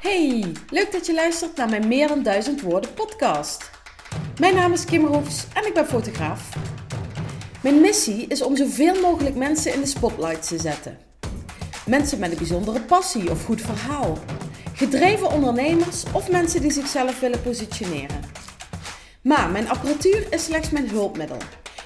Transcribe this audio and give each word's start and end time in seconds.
Hey, 0.00 0.52
leuk 0.70 0.92
dat 0.92 1.06
je 1.06 1.14
luistert 1.14 1.56
naar 1.56 1.68
mijn 1.68 1.88
Meer 1.88 2.08
dan 2.08 2.22
Duizend 2.22 2.60
Woorden 2.60 2.94
podcast. 2.94 3.70
Mijn 4.40 4.54
naam 4.54 4.72
is 4.72 4.84
Kim 4.84 5.06
Roefs 5.06 5.46
en 5.54 5.66
ik 5.66 5.74
ben 5.74 5.86
fotograaf. 5.86 6.48
Mijn 7.62 7.80
missie 7.80 8.26
is 8.26 8.42
om 8.42 8.56
zoveel 8.56 9.00
mogelijk 9.00 9.34
mensen 9.34 9.74
in 9.74 9.80
de 9.80 9.86
spotlight 9.86 10.48
te 10.48 10.58
zetten. 10.58 10.98
Mensen 11.86 12.18
met 12.18 12.30
een 12.30 12.36
bijzondere 12.36 12.80
passie 12.80 13.30
of 13.30 13.44
goed 13.44 13.60
verhaal. 13.60 14.18
Gedreven 14.74 15.30
ondernemers 15.30 16.04
of 16.12 16.30
mensen 16.30 16.60
die 16.60 16.72
zichzelf 16.72 17.20
willen 17.20 17.42
positioneren. 17.42 18.20
Maar 19.22 19.50
mijn 19.50 19.68
apparatuur 19.68 20.26
is 20.30 20.44
slechts 20.44 20.70
mijn 20.70 20.88
hulpmiddel. 20.88 21.38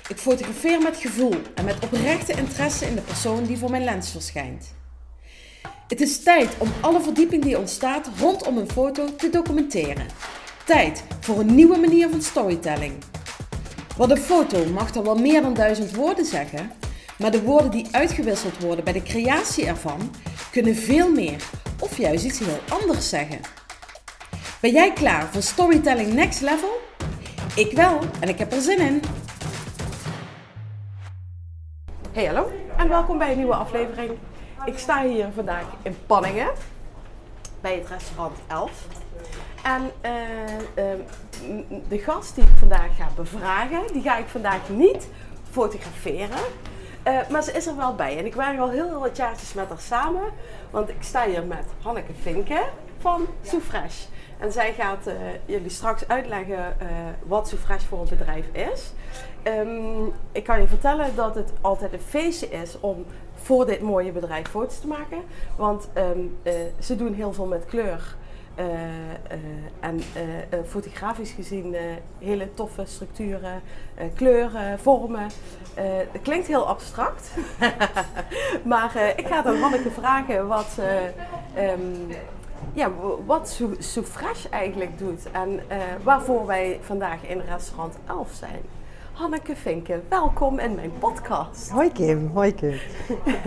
Ik 0.08 0.18
fotografeer 0.18 0.82
met 0.82 0.96
gevoel 0.96 1.34
en 1.54 1.64
met 1.64 1.84
oprechte 1.84 2.32
interesse 2.32 2.86
in 2.86 2.94
de 2.94 3.00
persoon 3.00 3.44
die 3.44 3.58
voor 3.58 3.70
mijn 3.70 3.84
lens 3.84 4.10
verschijnt. 4.10 4.80
Het 5.92 6.00
is 6.00 6.22
tijd 6.22 6.48
om 6.58 6.68
alle 6.80 7.00
verdieping 7.00 7.42
die 7.42 7.58
ontstaat 7.58 8.10
rondom 8.18 8.56
een 8.56 8.70
foto 8.70 9.14
te 9.14 9.30
documenteren. 9.30 10.06
Tijd 10.64 11.04
voor 11.20 11.40
een 11.40 11.54
nieuwe 11.54 11.76
manier 11.78 12.08
van 12.08 12.22
storytelling. 12.22 12.92
Want 13.96 14.10
een 14.10 14.16
foto 14.16 14.64
mag 14.64 14.90
dan 14.90 15.04
wel 15.04 15.14
meer 15.14 15.42
dan 15.42 15.54
duizend 15.54 15.94
woorden 15.94 16.24
zeggen, 16.24 16.72
maar 17.18 17.30
de 17.30 17.42
woorden 17.42 17.70
die 17.70 17.88
uitgewisseld 17.90 18.62
worden 18.62 18.84
bij 18.84 18.92
de 18.92 19.02
creatie 19.02 19.66
ervan 19.66 20.14
kunnen 20.50 20.76
veel 20.76 21.10
meer 21.10 21.48
of 21.80 21.98
juist 21.98 22.24
iets 22.24 22.38
heel 22.38 22.60
anders 22.68 23.08
zeggen. 23.08 23.40
Ben 24.60 24.72
jij 24.72 24.92
klaar 24.92 25.28
voor 25.32 25.42
Storytelling 25.42 26.12
Next 26.12 26.40
Level? 26.40 26.80
Ik 27.54 27.72
wel 27.72 27.98
en 28.20 28.28
ik 28.28 28.38
heb 28.38 28.52
er 28.52 28.60
zin 28.60 28.78
in. 28.78 29.02
Hey 32.12 32.24
hallo 32.24 32.52
en 32.76 32.88
welkom 32.88 33.18
bij 33.18 33.30
een 33.30 33.36
nieuwe 33.36 33.54
aflevering. 33.54 34.10
Ik 34.64 34.78
sta 34.78 35.02
hier 35.02 35.28
vandaag 35.34 35.64
in 35.82 35.96
Panningen 36.06 36.50
bij 37.60 37.74
het 37.74 37.88
restaurant 37.88 38.38
Elf. 38.46 38.86
En 39.62 39.90
eh, 40.00 40.92
eh, 40.92 40.98
de 41.88 41.98
gast 41.98 42.34
die 42.34 42.44
ik 42.44 42.56
vandaag 42.58 42.96
ga 42.96 43.08
bevragen, 43.16 43.92
die 43.92 44.02
ga 44.02 44.16
ik 44.16 44.26
vandaag 44.26 44.68
niet 44.68 45.08
fotograferen. 45.50 46.38
Uh, 47.08 47.28
maar 47.30 47.42
ze 47.42 47.52
is 47.52 47.66
er 47.66 47.76
wel 47.76 47.94
bij. 47.94 48.18
En 48.18 48.26
ik 48.26 48.34
werk 48.34 48.58
al 48.58 48.70
heel, 48.70 48.88
heel 48.88 49.00
wat 49.00 49.16
jaartjes 49.16 49.52
met 49.52 49.68
haar 49.68 49.80
samen. 49.80 50.22
Want 50.70 50.88
ik 50.88 50.96
sta 51.00 51.26
hier 51.26 51.44
met 51.44 51.64
Hanneke 51.82 52.12
Vinken 52.20 52.62
van 52.98 53.26
Soufresh. 53.42 54.04
En 54.38 54.52
zij 54.52 54.72
gaat 54.72 55.10
jullie 55.46 55.70
straks 55.70 56.08
uitleggen 56.08 56.76
wat 57.26 57.48
Soufresh 57.48 57.84
voor 57.84 58.00
een 58.00 58.08
bedrijf 58.08 58.46
is. 58.52 58.92
Um, 59.44 60.12
ik 60.32 60.44
kan 60.44 60.60
je 60.60 60.68
vertellen 60.68 61.14
dat 61.14 61.34
het 61.34 61.52
altijd 61.60 61.92
een 61.92 62.00
feestje 62.00 62.48
is 62.48 62.80
om 62.80 63.04
voor 63.42 63.66
dit 63.66 63.80
mooie 63.80 64.12
bedrijf 64.12 64.48
foto's 64.48 64.80
te 64.80 64.86
maken. 64.86 65.22
Want 65.56 65.88
um, 65.96 66.36
ze 66.80 66.96
doen 66.96 67.14
heel 67.14 67.32
veel 67.32 67.46
met 67.46 67.64
kleur. 67.64 68.14
Uh, 68.58 68.66
uh, 68.66 68.78
en 69.80 70.00
fotografisch 70.66 71.30
gezien 71.30 71.76
hele 72.18 72.54
toffe 72.54 72.82
structuren, 72.86 73.62
kleuren, 74.14 74.78
vormen. 74.78 75.30
het 76.12 76.22
klinkt 76.22 76.46
heel 76.46 76.66
abstract, 76.66 77.30
maar 78.72 79.12
ik 79.16 79.26
ga 79.26 79.42
dan 79.42 79.56
Hanneke 79.56 79.90
vragen 79.90 80.46
wat, 80.46 80.78
um, 81.58 82.06
ja, 82.72 82.90
wat 83.26 83.60
Soufresh 83.78 84.44
eigenlijk 84.50 84.98
doet 84.98 85.30
en 85.30 85.60
waarvoor 86.02 86.46
wij 86.46 86.78
vandaag 86.82 87.22
in 87.26 87.40
restaurant 87.40 87.94
11 88.06 88.32
zijn. 88.32 88.62
Hanneke 89.22 89.56
Vinken, 89.56 90.02
welkom 90.08 90.58
in 90.58 90.74
mijn 90.74 90.92
podcast. 90.98 91.70
Hoi 91.70 91.92
Kim, 91.92 92.30
hoi 92.34 92.54
Kim. 92.54 92.74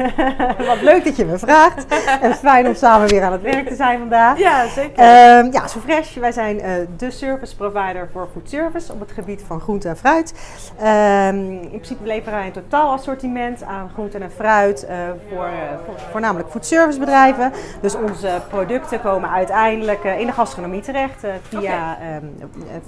Wat 0.67 0.81
leuk 0.81 1.03
dat 1.03 1.15
je 1.15 1.25
me 1.25 1.37
vraagt. 1.37 1.85
En 2.21 2.33
fijn 2.33 2.67
om 2.67 2.75
samen 2.75 3.07
weer 3.07 3.23
aan 3.23 3.31
het 3.31 3.41
werk 3.41 3.67
te 3.67 3.75
zijn 3.75 3.99
vandaag. 3.99 4.39
Ja, 4.39 4.67
zeker. 4.67 5.03
Um, 5.37 5.51
ja, 5.51 5.67
Fresh, 5.67 6.15
wij 6.15 6.31
zijn 6.31 6.57
uh, 6.57 6.71
de 6.97 7.11
service 7.11 7.55
provider 7.55 8.09
voor 8.11 8.27
foodservice 8.33 8.93
op 8.93 8.99
het 8.99 9.11
gebied 9.11 9.43
van 9.47 9.59
groente 9.59 9.87
en 9.87 9.97
fruit. 9.97 10.33
Um, 10.79 11.51
in 11.51 11.67
principe 11.69 12.07
leveren 12.07 12.33
wij 12.33 12.45
een 12.45 12.51
totaal 12.51 12.91
assortiment 12.91 13.63
aan 13.63 13.89
groente 13.93 14.17
en 14.17 14.31
fruit 14.31 14.87
uh, 14.89 14.97
voor, 15.29 15.45
uh, 15.45 15.53
voor, 15.85 15.99
voornamelijk 16.11 16.49
foodservicebedrijven. 16.49 17.51
Dus 17.81 17.95
onze 17.95 18.41
producten 18.49 19.01
komen 19.01 19.29
uiteindelijk 19.29 20.03
in 20.03 20.25
de 20.25 20.33
gastronomie 20.33 20.81
terecht 20.81 21.25
via, 21.41 21.93
okay. 21.93 22.15
um, 22.15 22.33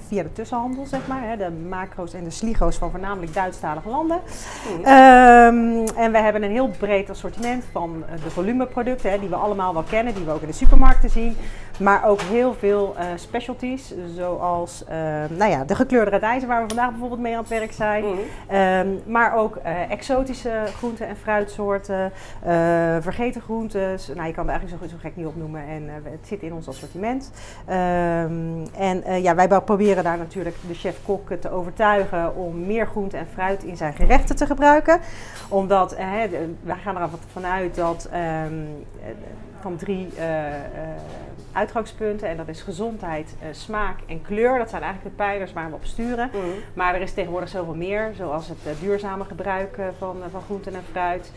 via 0.06 0.22
de 0.22 0.32
tussenhandel, 0.32 0.86
zeg 0.86 1.06
maar. 1.06 1.22
Hè, 1.22 1.36
de 1.36 1.50
macro's 1.68 2.14
en 2.14 2.24
de 2.24 2.30
sligo's 2.30 2.76
van 2.78 2.90
voornamelijk 2.90 3.34
Duitsstalige 3.34 3.88
landen. 3.88 4.20
Mm. 4.68 4.78
Um, 4.78 5.86
en 5.96 6.12
we 6.12 6.18
hebben 6.18 6.42
een 6.42 6.50
heel 6.50 6.68
breed 6.68 7.10
assortiment 7.10 7.64
van 7.72 8.04
de 8.24 8.30
volumeproducten, 8.30 9.10
hè, 9.10 9.18
die 9.18 9.28
we 9.28 9.36
allemaal 9.36 9.72
wel 9.72 9.82
kennen, 9.82 10.14
die 10.14 10.24
we 10.24 10.30
ook 10.30 10.40
in 10.40 10.46
de 10.46 10.52
supermarkten 10.52 11.10
zien. 11.10 11.36
Maar 11.78 12.04
ook 12.04 12.20
heel 12.20 12.54
veel 12.54 12.94
uh, 12.96 13.04
specialties, 13.14 13.94
zoals 14.14 14.84
uh, 14.88 14.94
nou 15.38 15.50
ja, 15.50 15.64
de 15.64 15.74
gekleurde 15.74 16.10
radijzen, 16.10 16.48
waar 16.48 16.62
we 16.62 16.68
vandaag 16.68 16.90
bijvoorbeeld 16.90 17.20
mee 17.20 17.32
aan 17.32 17.40
het 17.40 17.48
werk 17.48 17.72
zijn. 17.72 18.04
Mm. 18.04 18.18
Um, 18.56 19.02
maar 19.06 19.36
ook 19.36 19.56
uh, 19.56 19.90
exotische 19.90 20.64
groenten 20.76 21.06
en 21.06 21.16
fruitsoorten, 21.16 22.12
vergeten 23.00 23.40
groentes. 23.40 24.10
Nou, 24.14 24.26
je 24.26 24.34
kan 24.34 24.44
er 24.44 24.50
eigenlijk 24.50 24.82
zo, 24.82 24.88
zo 24.88 25.00
gek 25.00 25.16
niet 25.16 25.26
opnoemen 25.26 25.62
en 25.68 25.88
het 25.88 26.26
zit 26.26 26.42
in 26.42 26.52
ons 26.52 26.68
assortiment. 26.68 27.32
Um, 27.68 28.66
en 28.78 29.22
ja, 29.22 29.34
wij 29.34 29.60
proberen 29.60 30.04
daar 30.04 30.18
natuurlijk 30.18 30.56
de 30.68 30.74
chef-kok 30.74 31.32
te 31.40 31.50
overtuigen 31.50 32.36
om 32.36 32.66
meer 32.66 32.86
groente 32.86 33.16
en 33.16 33.26
fruit 33.32 33.64
in 33.64 33.76
zijn 33.76 33.92
gerechten 33.92 34.36
te 34.36 34.46
gebruiken. 34.46 35.00
Omdat 35.48 35.96
wij 35.96 36.76
gaan 36.82 36.96
er 36.96 37.08
vanuit 37.32 37.74
dat 37.74 38.10
um, 38.46 38.86
van 39.60 39.76
drie 39.76 40.08
uitgangspunten. 41.58 42.28
En 42.28 42.36
dat 42.36 42.48
is 42.48 42.62
gezondheid, 42.62 43.34
uh, 43.42 43.48
smaak 43.50 43.98
en 44.06 44.22
kleur. 44.22 44.58
Dat 44.58 44.70
zijn 44.70 44.82
eigenlijk 44.82 45.16
de 45.16 45.22
pijlers 45.24 45.52
waar 45.52 45.68
we 45.68 45.74
op 45.74 45.84
sturen. 45.84 46.30
Mm. 46.32 46.40
Maar 46.74 46.94
er 46.94 47.00
is 47.00 47.12
tegenwoordig 47.12 47.48
zoveel 47.48 47.74
meer, 47.74 48.12
zoals 48.16 48.48
het 48.48 48.58
uh, 48.66 48.72
duurzame 48.80 49.24
gebruik 49.24 49.76
uh, 49.76 49.86
van, 49.98 50.16
van 50.30 50.42
groenten 50.42 50.74
en 50.74 50.82
fruit. 50.90 51.32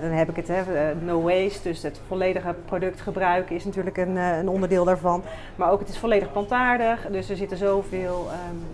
dan 0.00 0.10
heb 0.10 0.28
ik 0.28 0.36
het, 0.36 0.48
hè, 0.48 0.94
no 0.94 1.22
waste, 1.22 1.68
dus 1.68 1.82
het 1.82 2.00
volledige 2.06 2.54
productgebruik 2.64 3.50
is 3.50 3.64
natuurlijk 3.64 3.96
een, 3.96 4.16
een 4.16 4.48
onderdeel 4.48 4.84
daarvan. 4.84 5.22
Maar 5.56 5.70
ook 5.70 5.80
het 5.80 5.88
is 5.88 5.98
volledig 5.98 6.32
plantaardig, 6.32 7.06
dus 7.10 7.30
er 7.30 7.36
zitten 7.36 7.56
zoveel... 7.56 8.30
Um, 8.50 8.66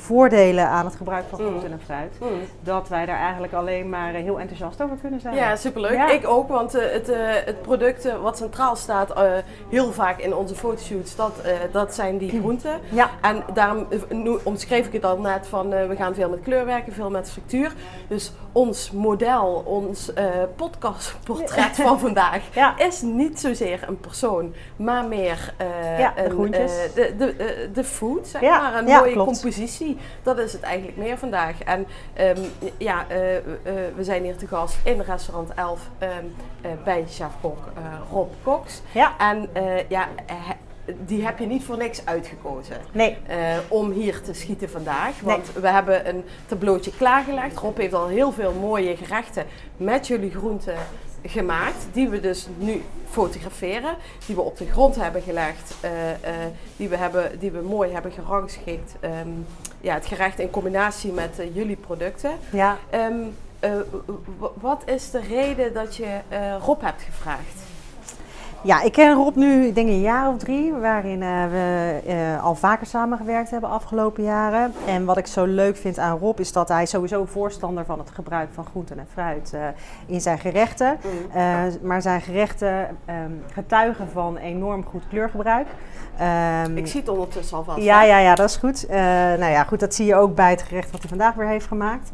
voordelen 0.00 0.68
aan 0.68 0.84
het 0.84 0.94
gebruik 0.94 1.24
van 1.28 1.38
groenten 1.38 1.68
mm. 1.68 1.72
en 1.72 1.80
fruit. 1.84 2.18
Mm. 2.20 2.28
Dat 2.62 2.88
wij 2.88 3.06
daar 3.06 3.18
eigenlijk 3.18 3.52
alleen 3.52 3.88
maar 3.88 4.12
heel 4.12 4.40
enthousiast 4.40 4.82
over 4.82 4.96
kunnen 4.96 5.20
zijn. 5.20 5.34
Ja, 5.34 5.56
superleuk. 5.56 5.92
Ja. 5.92 6.10
Ik 6.10 6.28
ook, 6.28 6.48
want 6.48 6.76
uh, 6.76 6.82
het, 6.92 7.08
uh, 7.08 7.16
het 7.44 7.62
product 7.62 8.20
wat 8.22 8.36
centraal 8.36 8.76
staat 8.76 9.12
heel 9.68 9.92
vaak 9.92 10.18
in 10.18 10.34
onze 10.34 10.54
fotoshoots, 10.54 11.16
dat, 11.16 11.32
dat 11.72 11.94
zijn 11.94 12.18
die 12.18 12.30
groenten. 12.30 12.80
Ja. 12.88 13.10
En 13.20 13.42
daarom 13.54 13.86
omschreef 14.42 14.86
ik 14.86 14.92
het 14.92 15.04
al 15.04 15.18
net 15.18 15.46
van 15.46 15.68
we 15.68 15.96
gaan 15.96 16.14
veel 16.14 16.28
met 16.28 16.40
kleur 16.42 16.64
werken, 16.64 16.92
veel 16.92 17.10
met 17.10 17.28
structuur. 17.28 17.74
Dus 18.08 18.32
ons 18.52 18.90
model, 18.90 19.62
ons 19.66 20.12
podcastportret 20.56 21.76
van 21.76 21.98
vandaag 21.98 22.42
ja. 22.54 22.78
is 22.78 23.02
niet 23.02 23.40
zozeer 23.40 23.84
een 23.88 24.00
persoon, 24.00 24.54
maar 24.76 25.04
meer 25.04 25.54
de, 25.58 26.10
een, 26.24 26.50
de, 26.50 27.14
de, 27.18 27.70
de, 27.72 27.84
food, 27.84 28.28
zeg 28.28 28.40
maar. 28.40 28.78
Een 28.78 28.84
mooie 28.84 29.12
klopt. 29.12 29.30
compositie. 29.30 29.89
Dat 30.22 30.38
is 30.38 30.52
het 30.52 30.62
eigenlijk 30.62 30.96
meer 30.96 31.18
vandaag. 31.18 31.62
En 31.62 31.86
um, 32.20 32.36
ja, 32.78 33.06
uh, 33.10 33.34
uh, 33.34 33.40
we 33.96 34.04
zijn 34.04 34.22
hier 34.22 34.36
te 34.36 34.46
gast 34.46 34.78
in 34.84 35.00
restaurant 35.00 35.54
11 35.54 35.88
um, 35.98 36.08
uh, 36.08 36.70
bij 36.84 37.04
chef-kok 37.08 37.58
Rob 38.10 38.30
Cox. 38.42 38.82
Ja. 38.92 39.14
En 39.18 39.48
ja, 39.88 40.08
die 41.06 41.24
heb 41.24 41.38
je 41.38 41.46
niet 41.46 41.64
voor 41.64 41.76
niks 41.76 42.06
uitgekozen. 42.06 42.76
Nee. 42.92 43.16
om 43.68 43.90
hier 43.90 44.22
te 44.22 44.34
schieten 44.34 44.70
vandaag. 44.70 45.20
Want 45.20 45.52
nee. 45.52 45.62
we 45.62 45.68
hebben 45.68 46.08
een 46.08 46.24
tableautje 46.46 46.90
klaargelegd. 46.96 47.58
Rob 47.58 47.76
heeft 47.76 47.94
al 47.94 48.06
heel 48.06 48.32
veel 48.32 48.52
mooie 48.52 48.96
gerechten 48.96 49.46
met 49.76 50.06
jullie 50.06 50.30
groenten 50.30 50.76
gemaakt, 51.24 51.86
die 51.92 52.08
we 52.08 52.20
dus 52.20 52.48
nu 52.58 52.82
fotograferen, 53.08 53.96
die 54.26 54.34
we 54.34 54.42
op 54.42 54.56
de 54.56 54.66
grond 54.66 54.96
hebben 54.96 55.22
gelegd, 55.22 55.74
uh, 55.84 55.90
uh, 55.90 56.16
die, 56.76 56.88
we 56.88 56.96
hebben, 56.96 57.38
die 57.38 57.50
we 57.50 57.60
mooi 57.60 57.92
hebben 57.92 58.12
gerangschikt. 58.12 58.94
Um, 59.00 59.46
ja, 59.80 59.94
het 59.94 60.06
gerecht 60.06 60.38
in 60.38 60.50
combinatie 60.50 61.12
met 61.12 61.40
uh, 61.40 61.54
jullie 61.54 61.76
producten. 61.76 62.30
Ja. 62.52 62.78
Um, 62.94 63.36
wat 64.54 64.82
is 64.86 65.10
de 65.10 65.20
reden 65.20 65.74
dat 65.74 65.96
je 65.96 66.20
Rob 66.60 66.82
hebt 66.82 67.02
gevraagd? 67.02 67.69
Ja, 68.62 68.82
ik 68.82 68.92
ken 68.92 69.14
Rob 69.14 69.36
nu, 69.36 69.66
ik 69.66 69.74
denk 69.74 69.88
een 69.88 70.00
jaar 70.00 70.28
of 70.28 70.36
drie, 70.36 70.72
waarin 70.72 71.22
uh, 71.22 71.44
we 71.50 72.00
uh, 72.06 72.44
al 72.44 72.54
vaker 72.54 72.86
samengewerkt 72.86 73.50
hebben 73.50 73.70
afgelopen 73.70 74.22
jaren. 74.22 74.72
En 74.86 75.04
wat 75.04 75.16
ik 75.16 75.26
zo 75.26 75.44
leuk 75.44 75.76
vind 75.76 75.98
aan 75.98 76.18
Rob 76.18 76.40
is 76.40 76.52
dat 76.52 76.68
hij 76.68 76.86
sowieso 76.86 77.24
voorstander 77.24 77.84
van 77.84 77.98
het 77.98 78.10
gebruik 78.10 78.48
van 78.52 78.64
groenten 78.64 78.98
en 78.98 79.06
fruit 79.12 79.52
uh, 79.54 79.60
in 80.06 80.20
zijn 80.20 80.38
gerechten. 80.38 80.98
Mm. 81.02 81.78
maar 81.82 82.02
zijn 82.02 82.20
gerechten 82.20 82.98
um, 83.24 83.42
getuigen 83.52 84.08
van 84.08 84.36
enorm 84.36 84.84
goed 84.84 85.02
kleurgebruik. 85.08 85.66
Um, 86.66 86.76
ik 86.76 86.86
zie 86.86 87.00
het 87.00 87.08
ondertussen 87.08 87.56
al 87.56 87.64
vast. 87.64 87.78
Ja, 87.78 88.02
ja, 88.02 88.18
ja, 88.18 88.34
dat 88.34 88.48
is 88.48 88.56
goed. 88.56 88.86
nou 88.88 89.50
ja, 89.50 89.64
goed, 89.64 89.80
dat 89.80 89.94
zie 89.94 90.06
je 90.06 90.14
ook 90.14 90.34
bij 90.34 90.50
het 90.50 90.62
gerecht 90.62 90.90
wat 90.90 91.00
hij 91.00 91.08
vandaag 91.08 91.34
weer 91.34 91.48
heeft 91.48 91.66
gemaakt. 91.66 92.10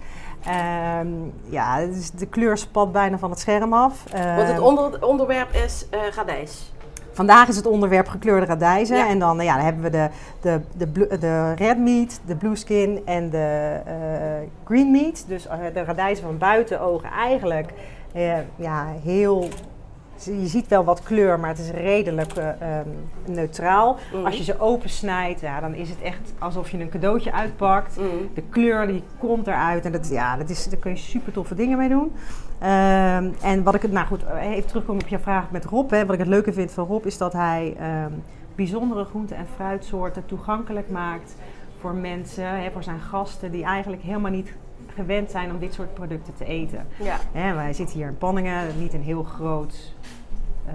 Um, 1.01 1.33
ja, 1.49 1.87
dus 1.87 2.11
de 2.11 2.27
kleur 2.27 2.59
spat 2.59 2.93
bijna 2.93 3.19
van 3.19 3.31
het 3.31 3.39
scherm 3.39 3.73
af. 3.73 4.05
Want 4.13 4.49
het 4.49 4.59
onder, 4.59 5.07
onderwerp 5.07 5.53
is 5.53 5.87
uh, 5.95 6.01
radijs. 6.15 6.71
Vandaag 7.17 7.49
is 7.49 7.57
het 7.57 7.67
onderwerp 7.67 8.09
gekleurde 8.09 8.47
radijzen. 8.47 8.97
Ja. 8.97 9.09
En 9.09 9.19
dan, 9.19 9.45
ja, 9.45 9.55
dan 9.55 9.65
hebben 9.65 9.83
we 9.83 9.91
de, 9.91 10.09
de, 10.41 10.61
de, 10.77 11.19
de 11.19 11.53
red 11.53 11.79
meat, 11.79 12.21
de 12.27 12.37
blue 12.37 12.57
skin 12.57 13.03
en 13.05 13.31
de 13.31 13.81
eh, 13.87 13.95
green 14.65 14.91
meat. 14.91 15.25
Dus 15.29 15.47
eh, 15.47 15.59
de 15.75 15.85
radijzen 15.85 16.25
van 16.25 16.39
buiten 16.39 16.81
ogen 16.81 17.11
eigenlijk 17.11 17.71
eh, 18.13 18.39
ja, 18.57 18.87
heel... 19.03 19.49
Je 20.25 20.47
ziet 20.47 20.69
wel 20.69 20.85
wat 20.85 21.03
kleur, 21.03 21.41
maar 21.41 21.51
het 21.51 21.59
is 21.59 21.71
redelijk 21.71 22.33
eh, 22.33 22.49
ehm, 22.49 22.89
neutraal. 23.27 23.97
Mhm. 24.13 24.25
Als 24.25 24.37
je 24.37 24.45
ze 24.45 24.61
opensnijdt, 24.61 25.41
ja, 25.41 25.61
dan 25.61 25.75
is 25.75 25.89
het 25.89 26.01
echt 26.03 26.33
alsof 26.39 26.71
je 26.71 26.79
een 26.79 26.89
cadeautje 26.89 27.33
uitpakt. 27.33 27.97
Mm. 27.97 28.31
De 28.35 28.43
kleur 28.43 28.87
die 28.87 29.03
komt 29.19 29.47
eruit 29.47 29.85
en 29.85 29.93
dat, 29.93 30.09
ja, 30.09 30.37
dat 30.37 30.51
is, 30.51 30.69
daar 30.69 30.79
kun 30.79 30.91
je 30.91 30.97
super 30.97 31.33
toffe 31.33 31.55
dingen 31.55 31.79
mee 31.79 31.89
doen. 31.89 32.13
Ehm, 32.59 33.31
en 33.43 33.63
wat 33.63 33.75
ik 33.75 33.83
het, 33.83 33.93
nou 33.93 34.07
goed, 34.07 34.25
even 34.41 34.67
terugkomen 34.67 35.03
op 35.03 35.09
je 35.09 35.19
vraag 35.19 35.51
met 35.51 35.65
Rob. 35.65 35.91
Hè, 35.91 36.05
wat 36.05 36.15
ik 36.15 36.21
het 36.21 36.29
leuke 36.29 36.53
vind 36.53 36.73
van 36.73 36.87
Rob 36.87 37.07
is 37.07 37.19
dat 37.19 37.33
hij 37.33 37.77
ehm, 37.79 38.13
bijzondere 38.55 39.05
groente- 39.05 39.35
en 39.35 39.47
fruitsoorten 39.55 40.27
toegankelijk 40.27 40.91
maakt 40.91 41.35
voor 41.81 41.95
mensen, 41.95 42.63
hè, 42.63 42.71
voor 42.71 42.83
zijn 42.83 43.01
gasten 43.01 43.51
die 43.51 43.65
eigenlijk 43.65 44.03
helemaal 44.03 44.31
niet 44.31 44.53
gewend 44.95 45.31
zijn 45.31 45.51
om 45.51 45.59
dit 45.59 45.75
soort 45.75 45.95
producten 45.95 46.35
te 46.35 46.45
eten. 46.45 46.87
Ja. 47.03 47.17
Hè, 47.33 47.55
wij 47.55 47.73
zitten 47.73 47.97
hier 47.97 48.07
in 48.07 48.19
Panningen, 48.19 48.79
niet 48.79 48.93
een 48.95 49.03
heel 49.03 49.23
groot 49.23 49.95
eh, 50.67 50.75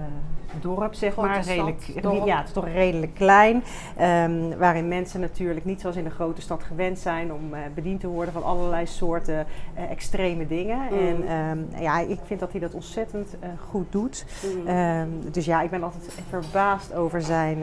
dorp, 0.60 0.94
zeg 0.94 1.12
Grote 1.12 1.28
maar. 1.28 1.44
stad, 1.44 1.56
redelijk, 1.56 2.02
dorp. 2.02 2.26
Ja, 2.26 2.36
het 2.38 2.46
is 2.46 2.52
toch 2.52 2.68
redelijk 2.68 3.14
klein. 3.14 3.64
ehm, 3.96 4.58
waarin 4.58 4.88
mensen 4.88 5.20
natuurlijk 5.20 5.64
niet 5.64 5.80
zoals 5.80 5.96
in 5.96 6.04
de 6.04 6.10
grote 6.10 6.40
stad 6.40 6.62
gewend 6.62 6.98
zijn 6.98 7.32
om 7.32 7.54
eh, 7.54 7.60
bediend 7.74 8.00
te 8.00 8.08
worden 8.08 8.32
van 8.32 8.44
allerlei 8.44 8.86
soorten 8.86 9.46
eh, 9.74 9.90
extreme 9.90 10.46
dingen. 10.46 10.78
Mm. 10.90 10.98
En 10.98 11.28
ehm, 11.28 11.82
ja, 11.82 11.98
ik 11.98 12.18
vind 12.24 12.40
dat 12.40 12.50
hij 12.50 12.60
dat 12.60 12.74
ontzettend 12.74 13.36
goed 13.68 13.92
doet. 13.92 14.24
Mm. 14.56 14.66
Ehm, 14.66 15.08
dus 15.30 15.44
ja, 15.44 15.62
ik 15.62 15.70
ben 15.70 15.82
altijd 15.82 16.18
verbaasd 16.28 16.94
over 16.94 17.22
zijn, 17.22 17.58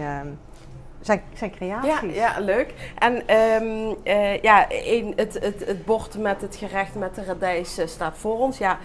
zijn, 1.01 1.21
zijn 1.33 1.51
creaties. 1.51 2.15
Ja, 2.15 2.33
ja, 2.33 2.39
leuk. 2.39 2.73
En 2.97 3.27
ehm, 3.27 3.93
eh, 4.03 4.41
ja, 4.41 4.65
een, 4.69 5.13
het, 5.15 5.33
het, 5.33 5.65
het 5.65 5.85
bord 5.85 6.17
met 6.17 6.41
het 6.41 6.55
gerecht 6.55 6.95
met 6.95 7.15
de 7.15 7.23
radijs 7.23 7.77
eh, 7.77 7.87
staat 7.87 8.17
voor 8.17 8.39
ons. 8.39 8.57
Ja, 8.57 8.77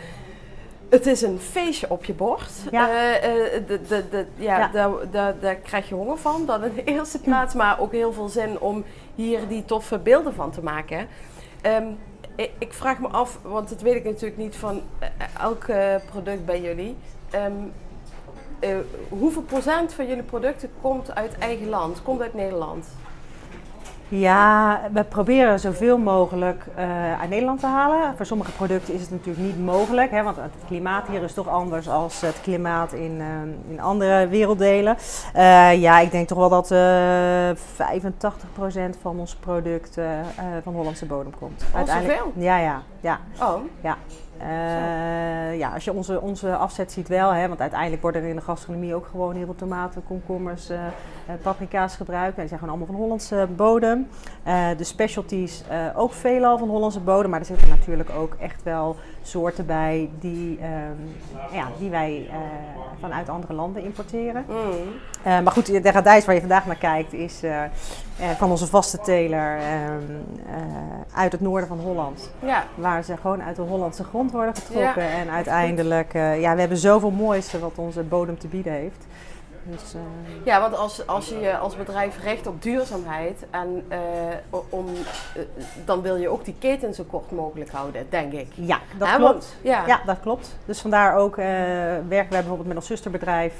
het 0.89 1.07
is 1.07 1.23
een 1.23 1.39
feestje 1.39 1.91
op 1.91 2.05
je 2.05 2.13
bord. 2.13 2.51
Ja. 2.71 2.89
Eh, 3.17 3.33
de, 3.67 3.81
de, 3.89 4.05
de, 4.11 4.27
ja, 4.37 4.59
Ja. 4.59 4.69
Daar, 4.69 4.91
daar, 5.11 5.35
daar 5.41 5.55
krijg 5.55 5.89
je 5.89 5.95
honger 5.95 6.19
van, 6.19 6.47
dat 6.47 6.63
in 6.63 6.75
de 6.75 6.85
eerste 6.85 7.21
plaats. 7.21 7.55
Maar 7.55 7.81
ook 7.81 7.93
heel 7.93 8.13
veel 8.13 8.29
zin 8.29 8.61
om 8.61 8.85
hier 9.15 9.49
die 9.49 9.65
toffe 9.65 9.99
beelden 9.99 10.35
van 10.35 10.51
te 10.51 10.63
maken. 10.63 11.09
Ehm, 11.61 11.87
ik, 12.59 12.73
vraag 12.73 12.99
me 12.99 13.09
af, 13.09 13.39
want 13.43 13.69
dat 13.69 13.81
weet 13.81 13.95
ik 13.95 14.05
natuurlijk 14.05 14.37
niet 14.37 14.57
van 14.57 14.83
elk 15.41 15.67
product 16.11 16.45
bij 16.45 16.61
jullie. 16.61 16.97
Ehm, 17.31 17.53
eh, 18.59 18.77
hoeveel 19.09 19.43
procent 19.43 19.93
van 19.93 20.07
jullie 20.07 20.23
producten 20.23 20.71
komt 20.81 21.15
uit 21.15 21.39
eigen 21.39 21.69
land, 21.69 22.03
komt 22.03 22.21
uit 22.21 22.35
Nederland? 22.35 22.87
Ja, 24.09 24.81
we 24.93 25.05
proberen 25.05 25.61
zoveel 25.61 25.99
mogelijk 25.99 26.65
eh, 26.75 27.21
uit 27.21 27.29
Nederland 27.29 27.61
te 27.61 27.67
halen. 27.67 28.17
Voor 28.17 28.27
sommige 28.27 28.53
producten 28.53 28.95
is 28.95 29.01
het 29.01 29.11
natuurlijk 29.11 29.47
niet 29.47 29.65
mogelijk, 29.65 30.11
hè, 30.11 30.23
want 30.23 30.37
het 30.37 30.53
klimaat 30.67 31.07
hier 31.09 31.23
is 31.23 31.35
toch 31.35 31.49
anders 31.49 31.89
dan 31.89 32.21
het 32.21 32.41
klimaat 32.41 32.93
in, 32.93 33.21
eh, 33.21 33.71
in 33.73 33.81
andere 33.81 34.29
werelddelen. 34.29 34.97
Ja, 35.79 35.99
ik 35.99 36.11
denk 36.11 36.29
toch 36.29 36.39
wel 36.39 36.49
dat 36.49 36.71
eh 36.71 37.51
85% 37.55 38.97
van 39.01 39.19
ons 39.19 39.35
product 39.35 39.99
van 40.63 40.75
Hollandse 40.75 41.07
bodem 41.07 41.33
komt. 41.39 41.65
zoveel? 41.87 42.33
Ja, 42.37 42.59
ja, 42.59 42.83
ja. 43.01 43.21
Oh, 43.41 43.61
Ja. 43.81 43.97
Eh, 44.39 45.59
ja, 45.59 45.71
als 45.75 45.85
je 45.85 45.93
onze, 45.93 46.21
onze 46.21 46.57
afzet 46.57 46.93
ziet 46.93 47.09
wel, 47.09 47.33
hè, 47.33 47.49
want 47.49 47.61
uiteindelijk 47.61 48.03
worden 48.03 48.23
er 48.23 48.29
in 48.29 48.37
de 48.37 48.43
gastronomie 48.43 48.95
ook 48.95 49.07
gewoon 49.07 49.35
heel 49.35 49.45
veel 49.45 49.55
tomaten, 49.55 50.05
komkommers, 50.07 50.69
eh, 50.69 50.87
eh, 50.87 50.93
paprika's 51.43 51.97
gebruikt. 51.97 52.35
En 52.35 52.41
die 52.41 52.49
zijn 52.49 52.61
gewoon 52.61 52.75
allemaal 52.75 52.95
van 52.95 53.03
Hollandse 53.03 53.49
bodem. 53.57 54.09
De 54.77 54.85
specialties 54.85 55.65
ook 55.95 56.13
veelal 56.13 56.59
van 56.59 56.69
Hollandse 56.69 57.01
bodem, 57.01 57.31
maar 57.31 57.41
er 57.41 57.47
zitten 57.47 57.69
natuurlijk 57.69 58.11
ook 58.11 58.35
echt 58.39 58.63
wel 58.63 58.97
soorten 59.27 59.67
bij 59.67 60.11
die, 60.21 60.59
ehm, 60.59 61.55
ja, 61.57 61.67
die 61.79 61.91
wij 61.91 62.27
eh, 62.31 62.37
vanuit 63.01 63.29
andere 63.29 63.53
landen 63.53 63.85
importeren. 63.85 64.45
mm. 64.49 64.55
Eh, 65.23 65.41
maar 65.41 65.53
goed, 65.53 65.67
de 65.83 65.91
radijs 65.91 66.25
waar 66.25 66.35
je 66.35 66.41
vandaag 66.41 66.67
naar 66.67 66.77
kijkt 66.77 67.13
is 67.13 67.43
eh, 67.43 67.61
van 68.37 68.51
onze 68.51 68.67
vaste 68.67 68.99
teler 68.99 69.59
ehm, 69.59 70.03
eh, 70.47 71.19
uit 71.19 71.33
het 71.33 71.41
noorden 71.41 71.69
van 71.69 71.79
Holland. 71.79 72.31
ja. 72.39 72.65
Waar 72.75 73.05
ze 73.05 73.17
gewoon 73.17 73.43
uit 73.43 73.57
de 73.57 73.63
Hollandse 73.63 74.05
grond 74.05 74.33
worden 74.33 74.55
getrokken. 74.55 75.09
en 75.09 75.31
uiteindelijk, 75.31 76.13
ja, 76.13 76.55
we 76.55 76.61
hebben 76.61 76.79
zoveel 76.79 77.11
moois 77.11 77.53
wat 77.53 77.73
onze 77.75 78.03
bodem 78.03 78.39
te 78.39 78.49
bieden 78.49 78.73
heeft. 78.73 79.07
Dus, 79.67 79.95
eh, 79.95 80.01
ja, 80.45 80.61
want 80.61 80.77
als, 80.77 81.07
als 81.07 81.29
je 81.29 81.57
als 81.59 81.77
bedrijf 81.77 82.23
richt 82.23 82.47
op 82.47 82.63
duurzaamheid, 82.63 83.47
en, 83.51 83.85
eh, 83.89 83.99
om, 84.69 84.87
eh, 85.35 85.43
dan 85.85 86.03
wil 86.03 86.17
je 86.17 86.29
ook 86.29 86.45
die 86.45 86.55
keten 86.59 86.95
zo 86.95 87.05
kort 87.05 87.31
mogelijk 87.31 87.71
houden, 87.71 88.07
denk 88.11 88.33
ik. 88.33 88.49
ja, 88.55 88.79
dat 88.99 89.09
Hè, 89.09 89.17
klopt. 89.17 89.33
want- 89.33 89.57
ja. 89.63 89.87
Ja, 89.87 90.01
dat 90.07 90.21
klopt. 90.21 90.57
Dus 90.65 90.81
vandaar 90.81 91.17
ook 91.17 91.37
werken 91.37 92.09
wij 92.09 92.27
bijvoorbeeld 92.29 92.69
met 92.69 92.77
ons 92.77 92.87
zusterbedrijf 92.87 93.55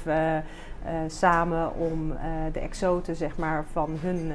samen 1.07 1.75
om 1.75 2.13
de 2.51 2.59
exoten 2.59 3.15
zeg 3.15 3.37
maar, 3.37 3.65
van 3.71 3.97
hun 4.01 4.31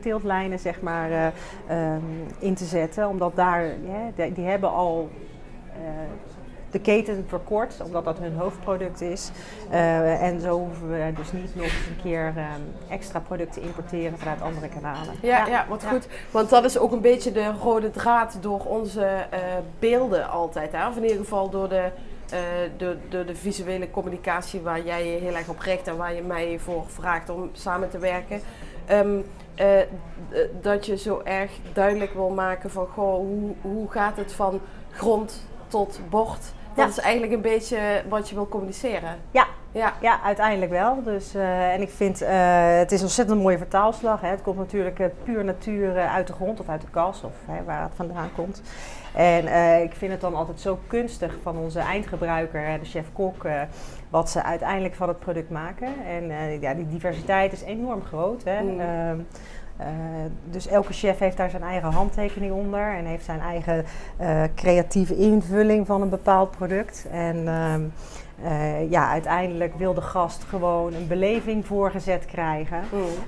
teeltlijnen 0.00 0.58
zeg 0.58 0.80
maar, 0.80 1.10
eh, 1.10 1.26
ehm, 1.66 2.02
in 2.38 2.54
te 2.54 2.64
zetten. 2.64 3.08
Omdat 3.08 3.36
daar, 3.36 3.64
die, 4.16 4.32
die 4.32 4.44
hebben 4.44 4.70
al 4.70 5.08
de 6.70 6.80
keten 6.80 7.24
verkort, 7.28 7.74
omdat 7.84 8.04
dat 8.04 8.18
hun 8.18 8.36
hoofdproduct 8.36 9.00
is. 9.00 9.30
Eh, 9.70 10.22
en 10.22 10.40
zo 10.40 10.58
hoeven 10.58 10.90
we 10.90 11.12
dus 11.16 11.32
niet 11.32 11.54
nog 11.54 11.64
eens 11.64 11.86
een 11.88 12.02
keer 12.02 12.32
ehm, 12.36 12.60
extra 12.88 13.20
producten 13.20 13.62
importeren 13.62 14.18
vanuit 14.18 14.42
andere 14.42 14.68
kanalen. 14.68 15.14
Ja, 15.22 15.46
ja, 15.46 15.66
wat 15.68 15.84
goed. 15.84 16.06
Want 16.30 16.50
dat 16.50 16.64
is 16.64 16.78
ook 16.78 16.92
een 16.92 17.00
beetje 17.00 17.32
de 17.32 17.52
rode 17.62 17.90
draad 17.90 18.36
door 18.40 18.64
onze 18.64 19.04
eh, 19.30 19.38
beelden 19.78 20.30
altijd. 20.30 20.72
Hè? 20.72 20.88
Of 20.88 20.96
in 20.96 21.02
ieder 21.02 21.18
geval 21.18 21.50
door 21.50 21.68
de, 21.68 21.90
door, 22.76 22.96
door 23.08 23.26
de 23.26 23.36
visuele 23.36 23.90
communicatie 23.90 24.60
waar 24.60 24.84
jij 24.84 25.06
je 25.06 25.20
heel 25.20 25.34
erg 25.34 25.48
op 25.48 25.58
richt 25.58 25.88
en 25.88 25.96
waar 25.96 26.14
je 26.14 26.22
mij 26.22 26.58
voor 26.58 26.84
vraagt 26.86 27.28
om 27.28 27.50
samen 27.52 27.90
te 27.90 27.98
werken. 27.98 28.40
Ehm, 28.86 29.18
eh, 29.54 29.80
dat 30.60 30.86
je 30.86 30.96
zo 30.96 31.20
erg 31.24 31.50
duidelijk 31.72 32.14
wil 32.14 32.28
maken 32.28 32.70
van 32.70 32.86
goh, 32.86 33.14
hoe, 33.14 33.54
hoe 33.60 33.90
gaat 33.90 34.16
het 34.16 34.32
van 34.32 34.60
grond 34.90 35.46
tot 35.68 36.00
bord. 36.08 36.52
Dat 36.74 36.84
Ja. 36.84 36.90
is 36.90 36.98
eigenlijk 36.98 37.32
een 37.32 37.40
beetje 37.40 37.78
wat 38.08 38.28
je 38.28 38.34
wil 38.34 38.48
communiceren. 38.48 39.16
Ja, 39.30 39.46
Ja, 39.72 39.92
Ja, 40.00 40.20
uiteindelijk 40.22 40.70
wel. 40.70 41.02
Dus, 41.02 41.34
eh, 41.34 41.72
en 41.72 41.80
ik 41.80 41.90
vind 41.90 42.22
eh, 42.22 42.30
het 42.78 42.92
is 42.92 42.98
een 42.98 43.04
ontzettend 43.06 43.42
mooie 43.42 43.58
vertaalslag. 43.58 44.20
Hè. 44.20 44.28
Het 44.28 44.42
komt 44.42 44.56
natuurlijk 44.56 44.98
eh, 44.98 45.06
puur 45.24 45.44
natuur 45.44 45.96
uit 45.98 46.26
de 46.26 46.32
grond 46.32 46.60
of 46.60 46.68
uit 46.68 46.80
de 46.80 46.86
kas 46.90 47.22
of 47.22 47.32
hè, 47.46 47.64
waar 47.64 47.82
het 47.82 47.92
vandaan 47.94 48.30
komt. 48.34 48.62
En 49.14 49.44
ik 49.82 49.92
vind 49.94 50.12
het 50.12 50.20
dan 50.20 50.34
altijd 50.34 50.60
zo 50.60 50.78
kunstig 50.86 51.34
van 51.42 51.56
onze 51.56 51.78
eindgebruiker, 51.78 52.60
hè, 52.66 52.78
de 52.78 52.84
chef-kok, 52.84 53.46
wat 54.10 54.30
ze 54.30 54.42
uiteindelijk 54.42 54.94
van 54.94 55.08
het 55.08 55.18
product 55.18 55.50
maken. 55.50 55.88
En 56.06 56.60
ja, 56.60 56.74
die 56.74 56.88
diversiteit 56.88 57.52
is 57.52 57.62
enorm 57.62 58.02
groot. 58.04 58.42
Hè. 58.44 58.62
Mm. 58.62 59.26
Eh, 59.80 59.86
dus 60.50 60.66
elke 60.66 60.92
chef 60.92 61.18
heeft 61.18 61.36
daar 61.36 61.50
zijn 61.50 61.62
eigen 61.62 61.92
handtekening 61.92 62.52
onder 62.52 62.96
en 62.96 63.04
heeft 63.04 63.24
zijn 63.24 63.40
eigen 63.40 63.84
eh, 64.16 64.42
creatieve 64.54 65.16
invulling 65.16 65.86
van 65.86 66.02
een 66.02 66.08
bepaald 66.08 66.50
product. 66.50 67.06
En 67.10 67.48
ehm, 67.48 67.82
eh, 68.42 68.90
ja, 68.90 69.10
uiteindelijk 69.10 69.74
wil 69.76 69.94
de 69.94 70.00
gast 70.00 70.44
gewoon 70.44 70.94
een 70.94 71.06
beleving 71.06 71.66
voorgezet 71.66 72.24
krijgen. 72.26 72.80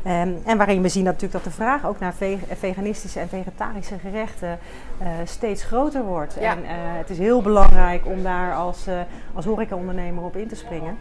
Mm. 0.02 0.37
En 0.44 0.56
waarin 0.56 0.82
we 0.82 0.88
zien 0.88 1.04
natuurlijk 1.04 1.32
dat 1.32 1.44
de 1.44 1.50
vraag 1.50 1.87
ook 1.87 1.99
naar 1.99 2.14
ve- 2.14 2.38
veganistische 2.49 3.21
en 3.21 3.28
vegetarische 3.28 3.99
gerechten 3.99 4.59
steeds 5.25 5.64
groter 5.64 6.04
wordt. 6.04 6.37
Ja. 6.40 6.50
En 6.50 6.59
het 6.99 7.11
is 7.11 7.18
heel 7.18 7.42
belangrijk 7.42 8.06
om 8.06 8.23
daar 8.23 8.54
als, 8.54 8.87
als 9.35 9.44
horecaondernemer 9.44 10.25
op 10.25 10.37
in 10.37 10.49
te 10.49 10.56
springen. 10.56 10.97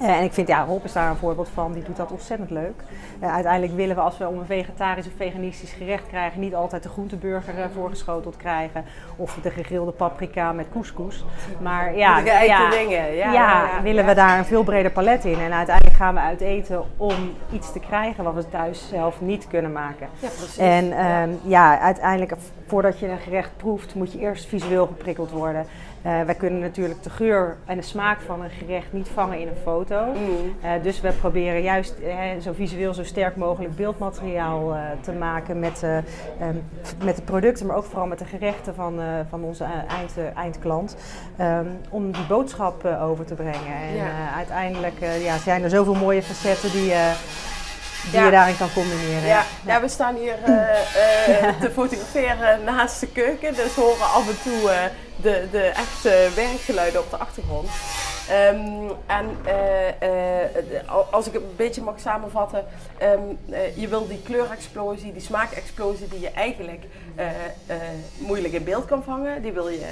Eh, 0.00 0.16
en 0.16 0.22
ik 0.22 0.32
vind, 0.32 0.48
ja, 0.48 0.64
Rob 0.64 0.84
is 0.84 0.92
daar 0.92 1.10
een 1.10 1.16
voorbeeld 1.16 1.48
van, 1.54 1.72
die 1.72 1.82
doet 1.82 1.96
dat 1.96 2.12
ontzettend 2.12 2.50
leuk. 2.50 2.82
Eh, 3.20 3.34
uiteindelijk 3.34 3.76
willen 3.76 3.96
we, 3.96 4.00
als 4.00 4.18
we 4.18 4.28
om 4.28 4.38
een 4.38 4.46
vegetarisch 4.46 5.06
of 5.06 5.12
veganistisch 5.16 5.72
gerecht 5.72 6.06
krijgen, 6.06 6.40
niet 6.40 6.54
altijd 6.54 6.82
de 6.82 6.88
groenteburger 6.88 7.58
eh, 7.58 7.64
voorgeschoteld 7.74 8.36
krijgen. 8.36 8.84
Of 9.16 9.38
de 9.42 9.50
gegrilde 9.50 9.90
paprika 9.90 10.52
met 10.52 10.66
couscous. 10.72 11.24
Maar 11.60 11.96
ja, 11.96 12.18
ja, 12.18 12.70
dingen. 12.70 13.14
Ja, 13.14 13.32
ja, 13.32 13.32
ja, 13.32 13.82
willen 13.82 14.06
we 14.06 14.14
daar 14.14 14.38
een 14.38 14.44
veel 14.44 14.62
breder 14.62 14.90
palet 14.90 15.24
in. 15.24 15.40
En 15.40 15.52
uiteindelijk 15.52 15.96
gaan 15.96 16.14
we 16.14 16.20
uit 16.20 16.40
eten 16.40 16.84
om 16.96 17.14
iets 17.52 17.72
te 17.72 17.80
krijgen 17.80 18.24
wat 18.24 18.34
we 18.34 18.48
thuis 18.48 18.88
zelf 18.88 19.20
niet 19.20 19.46
kunnen 19.46 19.72
maken. 19.72 20.08
Ja, 20.18 20.28
precies. 20.28 20.56
En 20.56 20.92
ehm, 20.92 21.30
ja, 21.42 21.80
uiteindelijk, 21.80 22.32
voordat 22.66 22.98
je 22.98 23.08
een 23.08 23.18
gerecht 23.18 23.56
proeft, 23.56 23.94
moet 23.94 24.12
je 24.12 24.18
eerst 24.18 24.46
visueel 24.46 24.86
geprikkeld 24.86 25.30
worden. 25.30 25.66
Eh, 26.06 26.20
wij 26.22 26.34
kunnen 26.34 26.60
natuurlijk 26.60 27.02
de 27.02 27.10
geur 27.10 27.56
en 27.64 27.76
de 27.76 27.82
smaak 27.82 28.20
van 28.20 28.42
een 28.42 28.50
gerecht 28.50 28.92
niet 28.92 29.08
vangen 29.08 29.38
in 29.38 29.48
een 29.48 29.62
foto. 29.62 30.04
Mm. 30.04 30.54
Eh, 30.62 30.70
dus 30.82 31.00
we 31.00 31.12
proberen 31.12 31.62
juist 31.62 31.94
eh, 31.98 32.16
zo 32.42 32.52
visueel 32.52 32.94
zo 32.94 33.04
sterk 33.04 33.36
mogelijk 33.36 33.76
beeldmateriaal 33.76 34.76
te 35.00 35.12
maken 35.12 35.58
met, 35.58 35.82
eh, 35.82 35.96
ehm, 35.96 36.56
met 37.04 37.16
de 37.16 37.22
producten, 37.22 37.66
maar 37.66 37.76
ook 37.76 37.84
vooral 37.84 38.06
met 38.06 38.18
de 38.18 38.24
gerechten 38.24 38.74
van, 38.74 39.00
van 39.28 39.42
onze 39.42 39.64
eind, 39.88 40.14
eindklant. 40.34 40.96
Ehm, 41.36 41.66
om 41.90 42.12
die 42.12 42.26
boodschap 42.26 42.84
over 42.84 43.24
te 43.24 43.34
brengen. 43.34 43.76
En 43.88 43.94
Ja. 43.94 44.34
uiteindelijk 44.36 45.00
ja, 45.22 45.38
zijn 45.38 45.62
er 45.62 45.70
zoveel 45.70 45.94
mooie 45.94 46.22
facetten 46.22 46.70
die, 46.70 46.92
die 48.10 48.20
je 48.20 48.30
daarin 48.30 48.56
kan 48.56 48.72
combineren. 48.72 49.26
Ja, 49.26 49.44
ja, 49.66 49.80
we 49.80 49.88
staan 49.88 50.14
hier 50.14 50.34
eh, 50.44 51.48
eh, 51.48 51.54
te 51.60 51.70
fotograferen 51.70 52.64
naast 52.64 53.00
de 53.00 53.06
keuken, 53.06 53.54
dus 53.54 53.74
horen 53.74 54.10
af 54.12 54.28
en 54.28 54.38
toe 54.42 54.70
eh, 54.70 54.84
de, 55.16 55.48
de 55.50 55.62
echte 55.62 56.28
werkgeluiden 56.34 57.00
op 57.00 57.10
de 57.10 57.16
achtergrond. 57.16 57.68
Ehm, 58.28 58.90
en 59.06 59.36
als 61.10 61.26
ik 61.26 61.32
het 61.32 61.42
een 61.42 61.56
beetje 61.56 61.82
mag 61.82 62.00
samenvatten, 62.00 62.64
ehm, 62.98 63.20
eh, 63.50 63.76
je 63.76 63.88
wil 63.88 64.08
die 64.08 64.22
kleurexplosie, 64.22 65.12
die 65.12 65.22
smaakexplosie 65.22 66.08
die 66.08 66.20
je 66.20 66.30
eigenlijk 66.30 66.84
moeilijk 68.18 68.54
in 68.54 68.64
beeld 68.64 68.84
kan 68.84 69.02
vangen, 69.04 69.42
die 69.42 69.52
wil 69.52 69.68
je, 69.68 69.90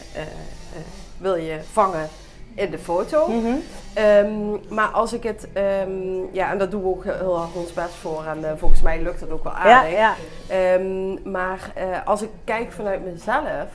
wil 1.18 1.34
je 1.34 1.60
vangen 1.72 2.08
in 2.54 2.70
de 2.70 2.78
foto. 2.78 3.28
Mhm. 3.28 3.54
Ehm, 3.94 4.74
maar 4.74 4.88
als 4.88 5.12
ik 5.12 5.22
het, 5.22 5.48
ehm, 5.52 6.32
ja, 6.32 6.50
en 6.50 6.58
daar 6.58 6.68
doen 6.68 6.82
we 6.82 6.88
ook 6.88 7.04
heel 7.04 7.36
hard 7.38 7.54
ons 7.54 7.72
best 7.72 7.94
voor 7.94 8.24
en 8.24 8.44
eh, 8.44 8.52
volgens 8.56 8.82
mij 8.82 9.02
lukt 9.02 9.20
het 9.20 9.30
ook 9.30 9.44
wel 9.44 9.52
aardig. 9.52 9.92
ja. 9.92 10.14
Ehm, 10.48 11.30
maar 11.30 11.70
eh, 11.74 12.06
als 12.06 12.22
ik 12.22 12.30
kijk 12.44 12.72
vanuit 12.72 13.04
mezelf 13.04 13.68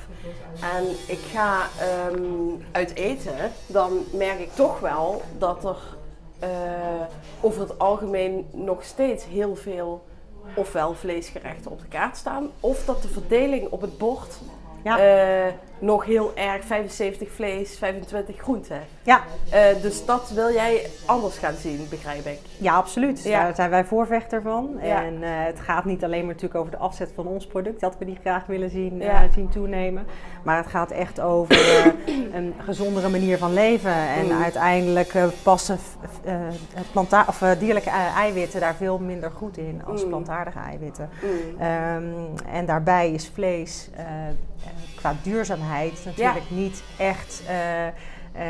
en 0.75 0.83
ik 1.07 1.19
ga 1.31 1.61
uit 2.71 2.95
eten, 2.95 3.51
dan 3.67 4.03
merk 4.13 4.39
ik 4.39 4.53
toch 4.53 4.79
wel 4.79 5.21
dat 5.37 5.63
er 5.63 5.77
eh, 6.39 6.49
over 7.41 7.61
het 7.61 7.79
algemeen 7.79 8.47
nog 8.51 8.83
steeds 8.83 9.25
heel 9.25 9.55
veel 9.55 10.07
ofwel 10.55 10.93
vleesgerechten 10.93 11.71
op 11.71 11.79
de 11.79 11.87
kaart 11.87 12.17
staan, 12.17 12.49
of 12.59 12.85
dat 12.85 13.01
de 13.01 13.07
verdeling 13.07 13.69
op 13.69 13.81
het 13.81 13.97
bord 13.97 14.39
Ja. 14.83 14.97
Nog 15.79 16.05
heel 16.05 16.31
erg 16.35 16.65
75 16.65 17.31
vlees, 17.31 17.77
25 17.77 18.37
groenten. 18.37 18.79
ja. 19.03 19.21
Eh, 19.51 19.61
dus 19.81 20.05
dat 20.05 20.31
wil 20.35 20.51
jij 20.51 20.85
anders 21.05 21.37
gaan 21.37 21.53
zien, 21.53 21.87
begrijp 21.89 22.25
ik. 22.25 22.39
Ja, 22.57 22.75
absoluut. 22.75 23.23
Ja. 23.23 23.43
Daar 23.43 23.55
zijn 23.55 23.69
wij 23.69 23.85
voorvechter 23.85 24.41
van. 24.41 24.69
Ja. 24.81 25.03
En 25.03 25.23
eh, 25.23 25.29
het 25.31 25.59
gaat 25.59 25.85
niet 25.85 26.03
alleen 26.03 26.19
maar 26.25 26.33
natuurlijk 26.33 26.59
over 26.59 26.71
de 26.71 26.77
afzet 26.77 27.11
van 27.15 27.27
ons 27.27 27.47
product, 27.47 27.79
dat 27.79 27.95
we 27.99 28.05
die 28.05 28.17
graag 28.21 28.45
willen 28.45 28.69
zien, 28.69 29.01
eh, 29.01 29.19
zien 29.33 29.49
toenemen. 29.49 30.05
Maar 30.43 30.57
het 30.57 30.67
gaat 30.67 30.91
echt 30.91 31.19
over 31.19 31.55
een 32.33 32.53
gezondere 32.57 33.09
manier 33.09 33.37
van 33.37 33.53
leven. 33.53 33.93
En 33.93 34.25
Mm. 34.25 34.41
uiteindelijk 34.43 35.13
passen 35.43 35.77
planta- 36.91 37.25
of, 37.27 37.43
dierlijke 37.59 37.89
ei- 37.89 38.13
eiwitten 38.15 38.59
daar 38.59 38.75
veel 38.75 38.97
minder 38.97 39.31
goed 39.31 39.57
in 39.57 39.81
als 39.87 40.03
Mm. 40.03 40.09
plantaardige 40.09 40.59
eiwitten. 40.59 41.09
Mm. 41.23 41.61
Ehm, 41.61 42.03
en 42.55 42.65
daarbij 42.65 43.11
is 43.11 43.31
vlees 43.33 43.89
qua 44.95 45.15
duurzaamheid 45.23 46.01
natuurlijk 46.05 46.49
niet 46.49 46.83
echt, 46.97 47.43
eh, 47.47 47.87
eh, 47.87 47.93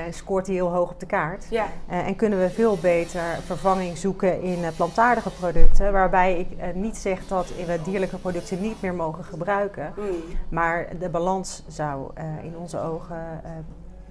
scoort 0.09 0.45
hij 0.45 0.55
heel 0.55 0.71
hoog 0.71 0.91
op 0.91 0.99
de 0.99 1.05
kaart. 1.05 1.45
Ja, 1.49 1.65
Eh, 1.87 2.07
en 2.07 2.15
kunnen 2.15 2.39
we 2.39 2.49
veel 2.49 2.77
beter 2.81 3.21
vervanging 3.45 3.97
zoeken 3.97 4.41
in 4.41 4.63
eh, 4.63 4.69
plantaardige 4.75 5.29
producten. 5.29 5.91
Waarbij 5.91 6.39
ik 6.39 6.51
eh, 6.59 6.73
niet 6.73 6.97
zeg 6.97 7.27
dat 7.27 7.47
we 7.65 7.79
dierlijke 7.83 8.17
producten 8.17 8.61
niet 8.61 8.81
meer 8.81 8.93
mogen 8.93 9.23
gebruiken. 9.23 9.93
mm. 9.97 10.03
Maar 10.49 10.87
de 10.99 11.09
balans 11.09 11.63
zou 11.67 12.11
eh, 12.13 12.25
in 12.43 12.57
onze 12.57 12.79
ogen 12.81 13.41
eh, 13.43 13.51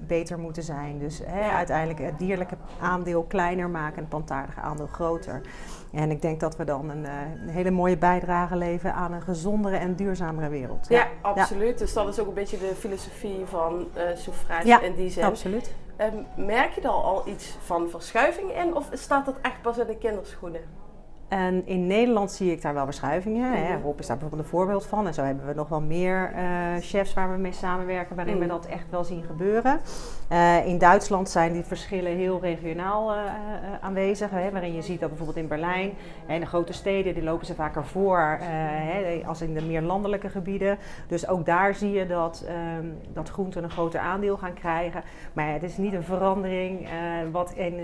beter 0.07 0.39
moeten 0.39 0.63
zijn. 0.63 0.99
Dus 0.99 1.21
hè, 1.27 1.51
uiteindelijk 1.51 1.99
het 1.99 2.19
dierlijke 2.19 2.57
aandeel 2.81 3.23
kleiner 3.23 3.69
maken 3.69 3.95
en 3.95 4.01
het 4.01 4.09
plantaardige 4.09 4.61
aandeel 4.61 4.89
groter. 4.93 5.41
En 5.93 6.11
ik 6.11 6.23
denk 6.23 6.41
dat 6.41 6.57
we 6.57 6.65
dan 6.65 6.91
een, 6.91 7.05
eh, 7.07 7.13
een 7.43 7.49
hele 7.49 7.71
mooie 7.71 7.97
bijdrage 7.99 8.57
leveren 8.57 8.95
aan 8.95 9.13
een 9.13 9.23
gezondere 9.23 9.77
en 9.77 9.95
duurzamere 9.95 10.49
wereld. 10.49 10.87
ja, 10.89 11.07
absoluut. 11.23 11.79
Dus 11.79 11.93
dat 11.93 12.09
is 12.09 12.19
ook 12.19 12.27
een 12.29 12.35
beetje 12.35 12.59
de 12.59 12.75
filosofie 12.79 13.45
van 13.47 13.89
eh 13.95 14.03
Soufrage 14.17 14.67
Ja, 14.67 14.81
in 14.81 14.95
die 14.95 15.11
zin. 15.11 15.25
absoluut. 15.25 15.75
Ehm, 15.97 16.17
merk 16.37 16.73
je 16.73 16.81
daar 16.81 16.91
al 16.93 17.23
iets 17.29 17.57
van 17.65 17.89
verschuiving 17.91 18.51
in 18.57 18.75
of 18.77 18.89
staat 18.93 19.27
dat 19.27 19.35
echt 19.43 19.63
pas 19.63 19.79
in 19.79 19.87
de 19.87 19.97
kinderschoenen? 19.97 20.61
En 21.29 21.67
in 21.67 21.87
Nederland 21.87 22.33
zie 22.33 22.53
ik 22.53 22.63
daar 22.63 22.75
wel 22.75 22.85
verschuivingen. 22.85 23.53
Hè. 23.53 23.73
Mhm. 23.75 23.83
Rob 23.83 23.99
is 23.99 24.07
daar 24.07 24.17
bijvoorbeeld 24.17 24.49
een 24.49 24.57
voorbeeld 24.57 24.87
van. 24.87 25.07
En 25.07 25.15
zo 25.15 25.23
hebben 25.23 25.47
we 25.47 25.55
nog 25.55 25.69
wel 25.69 25.81
meer 25.81 26.33
eh, 26.35 26.45
chefs 26.81 27.15
waar 27.15 27.33
we 27.33 27.39
mee 27.39 27.53
samenwerken, 27.53 28.17
waarin 28.17 28.39
we 28.39 28.45
Mhm. 28.45 28.49
dat 28.55 28.67
echt 28.67 28.91
wel 28.91 29.05
zien 29.05 29.23
gebeuren. 29.25 29.81
Eh, 30.29 30.67
in 30.67 30.79
Duitsland 30.79 31.29
zijn 31.31 31.53
die 31.53 31.63
verschillen 31.65 32.17
heel 32.17 32.41
regionaal 32.41 33.13
eh, 33.15 33.21
aanwezig. 33.81 34.31
Hè, 34.31 34.51
waarin 34.51 34.75
je 34.75 34.83
ziet 34.83 35.01
dat 35.01 35.09
bijvoorbeeld 35.09 35.39
in 35.39 35.49
Berlijn 35.49 35.91
en 36.27 36.41
de 36.41 36.47
grote 36.47 36.73
steden, 36.73 37.15
die 37.15 37.23
lopen 37.23 37.47
ze 37.47 37.55
vaker 37.55 37.85
voor 37.85 38.37
hè, 38.41 39.23
als 39.27 39.41
in 39.43 39.55
de 39.55 39.63
meer 39.63 39.83
landelijke 39.83 40.29
gebieden. 40.29 40.79
Dus 41.07 41.29
ook 41.29 41.47
daar 41.47 41.75
zie 41.75 41.91
je 41.93 42.07
dat, 42.07 42.45
ehm, 42.49 42.87
dat 43.13 43.29
groenten 43.29 43.65
een 43.65 43.71
groter 43.71 44.01
aandeel 44.01 44.37
gaan 44.37 44.55
krijgen. 44.55 45.03
Maar 45.33 45.53
het 45.53 45.63
is 45.63 45.77
niet 45.77 45.93
een 45.93 46.03
verandering 46.03 46.89
wat 47.33 47.53
in, 47.53 47.75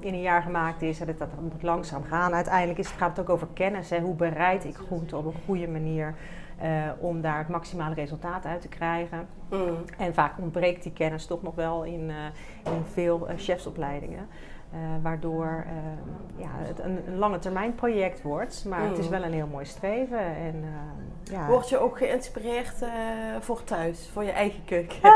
in 0.00 0.14
een 0.14 0.20
jaar 0.20 0.42
gemaakt 0.42 0.82
is. 0.82 0.98
Dat, 0.98 1.18
dat 1.18 1.28
moet 1.40 1.62
langzaam 1.62 2.04
gaan. 2.04 2.34
Uiteindelijk 2.34 2.78
is, 2.78 2.85
gaat 2.92 3.16
het 3.16 3.20
ook 3.20 3.34
over 3.34 3.46
kennis. 3.52 3.90
Hè. 3.90 4.00
Hoe 4.00 4.14
bereid 4.14 4.64
ik 4.64 4.76
groenten 4.76 5.18
op 5.18 5.24
een 5.24 5.40
goede 5.46 5.68
manier 5.68 6.14
eh, 6.58 6.70
om 6.98 7.20
daar 7.20 7.38
het 7.38 7.48
maximale 7.48 7.94
resultaat 7.94 8.46
uit 8.46 8.60
te 8.60 8.68
krijgen. 8.68 9.28
Mm. 9.50 9.84
En 9.98 10.14
vaak 10.14 10.38
ontbreekt 10.38 10.82
die 10.82 10.92
kennis 10.92 11.26
toch 11.26 11.42
nog 11.42 11.54
wel 11.54 11.84
in, 11.84 12.10
eh, 12.10 12.72
in 12.72 12.84
veel 12.92 13.28
eh, 13.28 13.34
chefsopleidingen. 13.38 14.28
Waardoor 15.02 15.64
ja, 16.36 16.48
het 16.52 16.78
een, 16.80 16.98
een 17.06 17.18
lange 17.18 17.38
termijn 17.38 17.74
project 17.74 18.22
wordt. 18.22 18.64
Maar 18.68 18.82
het 18.82 18.98
is 18.98 19.04
Mm. 19.04 19.10
wel 19.10 19.22
een 19.22 19.32
heel 19.32 19.46
mooi 19.46 19.64
streven. 19.64 20.18
En, 20.18 20.64
ja. 21.22 21.46
Word 21.46 21.68
je 21.68 21.78
ook 21.78 21.98
geïnspireerd 21.98 22.84
voor 23.40 23.64
thuis, 23.64 24.10
voor 24.12 24.24
je 24.24 24.30
eigen 24.30 24.64
keuken? 24.64 24.96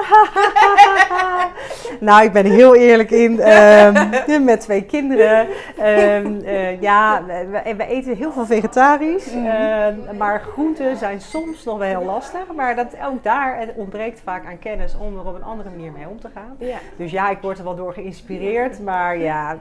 nou, 2.00 2.24
ik 2.24 2.32
ben 2.32 2.44
heel 2.44 2.74
eerlijk 2.74 3.10
in. 3.10 3.40
ehm, 3.40 4.44
met 4.44 4.60
twee 4.60 4.82
kinderen. 4.82 5.46
Ehm, 5.78 6.40
eh, 6.44 6.80
ja, 6.80 7.22
we, 7.26 7.74
we 7.76 7.86
eten 7.86 8.16
heel 8.16 8.32
veel 8.32 8.46
vegetarisch. 8.46 9.32
Mhm. 9.34 9.46
ehm, 9.46 9.94
maar 10.18 10.40
groenten 10.52 10.96
zijn 10.96 11.20
soms 11.20 11.64
nog 11.64 11.78
wel 11.78 11.88
heel 11.88 12.04
lastig. 12.04 12.40
Maar 12.56 12.76
dat, 12.76 12.86
ook 13.06 13.22
daar 13.24 13.58
het 13.58 13.72
ontbreekt 13.74 14.20
vaak 14.24 14.46
aan 14.46 14.58
kennis 14.58 14.96
om 15.00 15.18
er 15.18 15.26
op 15.26 15.34
een 15.34 15.44
andere 15.44 15.68
manier 15.70 15.92
mee 15.92 16.08
om 16.08 16.20
te 16.20 16.28
gaan. 16.34 16.56
Ja. 16.58 16.76
Dus 16.96 17.10
ja, 17.10 17.30
ik 17.30 17.38
word 17.40 17.58
er 17.58 17.64
wel 17.64 17.76
door 17.76 17.92
geïnspireerd. 17.92 18.80
Maar 18.80 19.18
ja, 19.18 19.56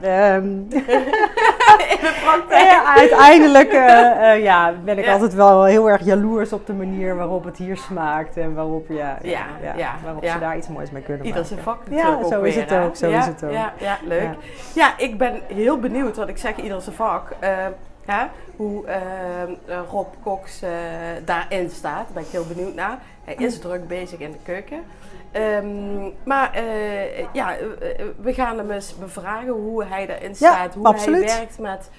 In 1.90 1.96
de 2.00 2.18
praktijk. 2.24 2.70
ja, 2.70 2.94
uiteindelijk 2.96 3.72
eh, 3.72 4.32
eh, 4.32 4.42
ja, 4.42 4.72
ben 4.84 4.98
ik 4.98 5.04
Ja. 5.04 5.12
altijd 5.12 5.34
wel 5.34 5.64
heel 5.64 5.90
erg 5.90 6.04
jaloers 6.04 6.52
op 6.52 6.66
de 6.66 6.72
manier 6.72 7.16
waarop 7.16 7.44
het 7.44 7.56
hier 7.56 7.76
smaakt. 7.76 8.36
En 8.36 8.54
waarop, 8.54 8.86
ja, 8.88 9.18
Ja, 9.22 9.46
ja, 9.76 9.94
waarop 10.04 10.24
ze 10.24 10.38
daar 10.38 10.56
iets 10.56 10.68
moois 10.68 10.90
mee 10.90 11.02
kunnen 11.02 11.26
Ieder 11.26 11.40
maken. 11.40 11.56
Ja, 11.90 12.14
ook 12.14 12.32
zo 12.32 12.42
is 12.42 12.54
weer, 12.54 12.62
het 12.62 12.70
hè? 12.70 12.84
ook, 12.84 12.96
zo 12.96 13.08
ja, 13.08 13.18
is 13.18 13.26
het 13.26 13.44
ook. 13.44 13.50
Ja, 13.50 13.72
ja 13.78 13.98
leuk. 14.04 14.34
Ja. 14.74 14.98
Ik 14.98 15.18
ben 15.18 15.40
heel 15.46 15.78
benieuwd, 15.78 16.16
wat 16.16 16.28
ik 16.28 16.38
zeg 16.38 16.56
ieder 16.56 16.82
zijn 16.82 16.96
vak. 16.96 17.30
eh, 17.38 17.66
hè, 18.04 18.26
hoe 18.56 18.86
eh, 18.86 19.42
eh, 19.42 19.48
Rob 19.90 20.06
Cox 20.22 20.62
daarin 21.24 21.70
staat. 21.70 22.04
Daar 22.04 22.12
ben 22.12 22.22
ik 22.22 22.28
heel 22.28 22.46
benieuwd 22.46 22.74
naar. 22.74 22.98
Hij 23.24 23.34
is 23.34 23.58
druk 23.58 23.88
bezig 23.88 24.18
in 24.18 24.32
de 24.32 24.38
keuken. 24.42 24.82
Ehm, 25.32 26.10
maar 26.22 26.62
ja, 27.32 27.56
we 28.20 28.34
gaan 28.34 28.58
hem 28.58 28.70
eens 28.70 28.96
bevragen 28.98 29.52
hoe 29.52 29.84
hij 29.84 30.08
erin 30.08 30.34
staat. 30.34 30.74
hoe 30.74 30.86
absoluut. 30.86 31.30
hij 31.30 31.38
werkt 31.38 31.58
met 31.58 31.90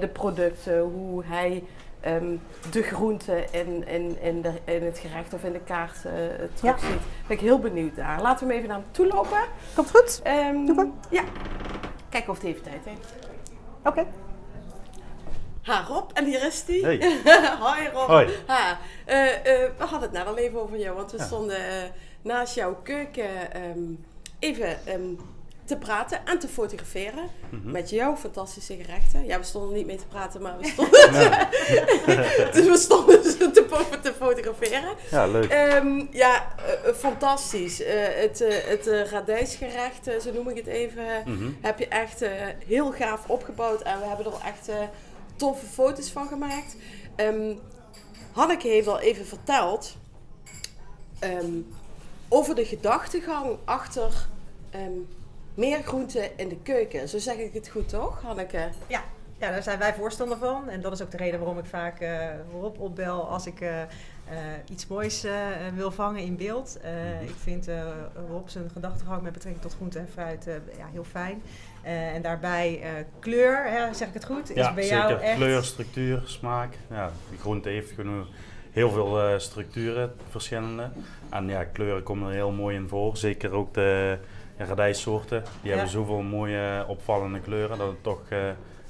de 0.00 0.08
producten. 0.12 0.80
Hoe 0.80 1.22
hij 1.26 1.62
ehm, 2.02 2.36
de 2.70 2.82
groenten 2.82 3.52
in, 3.52 3.86
in, 3.88 4.20
in, 4.20 4.42
de, 4.42 4.52
in 4.64 4.82
het 4.84 4.98
gerecht 4.98 5.34
of 5.34 5.44
in 5.44 5.52
de 5.52 5.60
kaart 5.60 6.04
eh 6.04 6.12
terugziet. 6.54 6.88
Daar 6.90 6.98
ben 7.26 7.36
ik 7.36 7.40
heel 7.42 7.58
benieuwd 7.58 7.96
naar. 7.96 8.22
Laten 8.22 8.46
we 8.46 8.52
hem 8.52 8.62
even 8.62 8.68
naar 8.74 8.78
hem 8.82 8.92
toe 8.92 9.06
lopen. 9.06 9.40
Komt 9.74 9.90
goed? 9.90 10.20
Ehm, 10.22 10.64
Doe 10.66 10.74
maar. 10.74 10.86
ja. 11.10 11.22
Kijken 12.08 12.30
of 12.30 12.40
hij 12.40 12.50
even 12.50 12.62
tijd 12.62 12.80
heeft. 12.84 13.14
Oké. 13.84 14.06
Ha, 15.62 15.84
Rob. 15.88 16.10
En 16.14 16.24
hier 16.24 16.46
is 16.46 16.64
hij. 16.66 16.78
Hey. 16.78 16.98
Hoi, 17.64 17.88
Rob. 17.92 18.06
Hoi. 18.08 18.28
Ha. 18.46 18.78
eh, 19.04 19.34
eh, 19.34 19.70
we 19.78 19.84
hadden 19.84 20.00
het 20.00 20.12
net 20.12 20.26
al 20.26 20.36
even 20.36 20.60
over 20.62 20.78
jou, 20.78 20.96
want 20.96 21.10
we 21.12 21.18
Ja. 21.18 21.24
stonden 21.24 21.56
eh, 21.56 21.88
naast 22.22 22.54
jouw 22.54 22.74
keuken 22.82 23.52
ehm, 23.52 23.78
even 24.38 24.86
ehm, 24.86 25.00
te 25.72 25.78
praten 25.78 26.26
en 26.26 26.38
te 26.38 26.48
fotograferen. 26.48 27.28
Mhm. 27.50 27.70
Met 27.70 27.90
jouw 27.90 28.16
fantastische 28.16 28.76
gerechten. 28.76 29.24
Ja, 29.24 29.38
we 29.38 29.44
stonden 29.44 29.72
niet 29.76 29.86
mee 29.86 29.96
te 29.96 30.06
praten, 30.06 30.42
maar 30.42 30.58
we 30.58 30.66
stonden, 30.66 31.10
dus 32.54 32.66
we 32.66 32.76
stonden 32.78 33.24
ze 33.24 33.50
te, 33.50 33.98
te 34.02 34.12
fotograferen. 34.18 34.94
Ja, 35.10 35.26
leuk. 35.26 35.50
Ehm, 35.50 36.06
ja, 36.10 36.54
eh, 36.56 36.88
eh, 36.88 36.94
fantastisch. 36.94 37.82
Eh, 37.82 37.94
het 38.14 38.38
het 38.66 39.08
radijsgerecht, 39.10 40.10
zo 40.22 40.32
noem 40.32 40.48
ik 40.48 40.56
het 40.56 40.66
even, 40.66 41.04
Mhm. 41.24 41.50
heb 41.60 41.78
je 41.78 41.88
echt 41.88 42.24
heel 42.66 42.92
gaaf 42.92 43.28
opgebouwd. 43.28 43.82
En 43.82 43.98
we 43.98 44.04
hebben 44.06 44.26
er 44.26 44.32
echt 44.44 44.68
toffe 45.36 45.66
foto's 45.66 46.10
van 46.10 46.28
gemaakt. 46.28 46.76
Ehm, 47.16 47.54
Hanneke 48.32 48.68
heeft 48.68 48.86
al 48.88 49.00
even 49.00 49.26
verteld 49.26 49.96
ehm, 51.18 51.52
over 52.28 52.54
de 52.54 52.64
gedachtegang 52.64 53.56
achter 53.64 54.12
meer 55.54 55.82
groenten 55.82 56.38
in 56.38 56.48
de 56.48 56.58
keuken. 56.62 57.08
Zo 57.08 57.18
zeg 57.18 57.36
ik 57.36 57.52
het 57.52 57.68
goed, 57.68 57.88
toch, 57.88 58.22
Hanneke? 58.22 58.68
Ja, 58.86 59.02
ja, 59.42 59.50
daar 59.50 59.62
zijn 59.62 59.78
wij 59.78 59.94
voorstander 59.94 60.38
van. 60.38 60.68
En 60.68 60.80
dat 60.80 60.92
is 60.92 61.02
ook 61.02 61.10
de 61.10 61.16
reden 61.16 61.38
waarom 61.38 61.58
ik 61.58 61.64
vaak 61.64 62.00
uh, 62.00 62.28
Rob 62.60 62.80
opbel 62.80 63.28
als 63.28 63.46
ik 63.46 63.60
uh, 63.60 63.68
uh, 63.68 63.84
iets 64.70 64.86
moois 64.86 65.26
wil 65.74 65.90
vangen 65.90 66.22
in 66.22 66.36
beeld. 66.36 66.78
ik 67.22 67.34
vind 67.42 67.68
Rob 68.28 68.48
zijn 68.48 68.70
gedachtegang 68.72 69.22
met 69.22 69.32
betrekking 69.32 69.62
tot 69.62 69.74
groente 69.74 69.98
en 69.98 70.08
fruit 70.12 70.44
ja, 70.78 70.86
heel 70.92 71.04
fijn. 71.04 71.42
en 71.82 72.22
daarbij 72.22 72.82
kleur, 73.18 73.64
hè, 73.64 73.94
zeg 73.94 74.08
ik 74.08 74.14
het 74.14 74.24
goed? 74.24 74.50
Is 74.50 74.56
ja, 74.56 74.74
bij 74.74 74.82
zeker. 74.82 75.08
jou 75.08 75.20
echt... 75.20 75.36
Kleur, 75.36 75.64
structuur, 75.64 76.22
smaak. 76.24 76.74
Ja, 76.90 77.10
de 77.30 77.38
groente 77.38 77.68
heeft 77.68 77.90
gewoon 77.90 78.26
heel 78.70 78.90
veel 78.90 79.40
structuren, 79.40 80.14
verschillende. 80.30 80.90
En 81.30 81.48
ja, 81.48 81.64
kleuren 81.64 82.02
komen 82.02 82.28
er 82.28 82.34
heel 82.34 82.52
mooi 82.52 82.76
in 82.76 82.88
voor. 82.88 83.16
Zeker 83.16 83.52
ook 83.52 83.74
de 83.74 84.18
radijssoorten. 84.66 85.44
Die 85.62 85.70
hebben 85.70 85.90
zoveel 85.90 86.22
mooie 86.22 86.84
opvallende 86.88 87.40
kleuren 87.40 87.78
dat 87.78 87.88
het 87.88 88.02
toch 88.02 88.20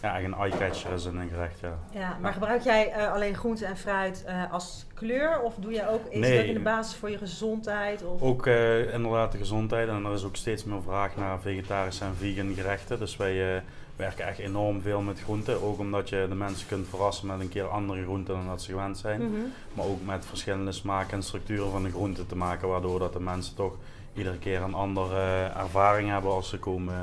ja, 0.02 0.10
eigenlijk 0.10 0.42
een 0.42 0.50
eye-catcher 0.50 0.92
is 0.92 1.04
in 1.04 1.16
een 1.16 1.28
gerecht, 1.28 1.60
ja. 1.60 1.78
ja 1.90 2.18
maar 2.20 2.32
gebruik 2.32 2.62
jij 2.62 2.96
uh, 2.96 3.12
alleen 3.12 3.34
groente 3.34 3.64
en 3.64 3.76
fruit 3.76 4.24
uh, 4.28 4.52
als 4.52 4.86
kleur? 4.94 5.40
Of 5.40 5.54
doe 5.58 5.72
je 5.72 5.88
ook, 5.88 6.06
is 6.08 6.18
nee, 6.18 6.36
dat 6.36 6.46
in 6.46 6.54
de 6.54 6.60
basis 6.60 6.96
voor 6.96 7.10
je 7.10 7.18
gezondheid? 7.18 8.04
Of? 8.04 8.22
Ook 8.22 8.46
uh, 8.46 8.94
inderdaad 8.94 9.32
de 9.32 9.38
gezondheid. 9.38 9.88
En 9.88 10.04
er 10.04 10.12
is 10.12 10.24
ook 10.24 10.36
steeds 10.36 10.64
meer 10.64 10.82
vraag 10.82 11.16
naar 11.16 11.40
vegetarische 11.40 12.04
en 12.04 12.14
vegan 12.18 12.54
gerechten. 12.54 12.98
Dus 12.98 13.16
wij 13.16 13.62
werken 13.96 14.26
echt 14.26 14.38
enorm 14.38 14.82
veel 14.82 15.00
met 15.00 15.20
groenten. 15.20 15.62
Ook 15.62 15.78
omdat 15.78 16.08
je 16.08 16.26
de 16.28 16.34
mensen 16.34 16.68
kunt 16.68 16.88
verrassen 16.88 17.26
met 17.26 17.40
een 17.40 17.48
keer 17.48 17.68
andere 17.68 18.02
groenten 18.02 18.34
dan 18.34 18.46
dat 18.46 18.62
ze 18.62 18.70
gewend 18.70 18.98
zijn. 18.98 19.22
Mm 19.22 19.34
-hmm. 19.34 19.52
Maar 19.72 19.86
ook 19.86 20.04
met 20.04 20.26
verschillende 20.26 20.72
smaken 20.72 21.12
en 21.12 21.22
structuren 21.22 21.70
van 21.70 21.82
de 21.82 21.90
groenten 21.90 22.26
te 22.26 22.36
maken. 22.36 22.68
Waardoor 22.68 22.98
dat 22.98 23.12
de 23.12 23.20
mensen 23.20 23.54
toch 23.54 23.76
iedere 24.14 24.38
keer 24.38 24.62
een 24.62 24.74
andere 24.74 25.50
ervaring 25.56 26.08
hebben 26.08 26.30
als 26.30 26.48
ze 26.48 26.58
komen 26.58 26.94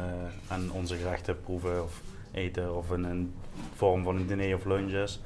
en 0.48 0.72
onze 0.72 0.96
gerechten 0.96 1.42
proeven. 1.42 1.84
Of, 1.84 2.01
eten 2.32 2.75
of 2.75 2.92
in 2.92 3.04
een 3.04 3.34
vorm 3.75 4.04
van 4.04 4.16
een 4.16 4.28
diner 4.28 4.56
of 4.56 4.66
lunches. 4.66 5.22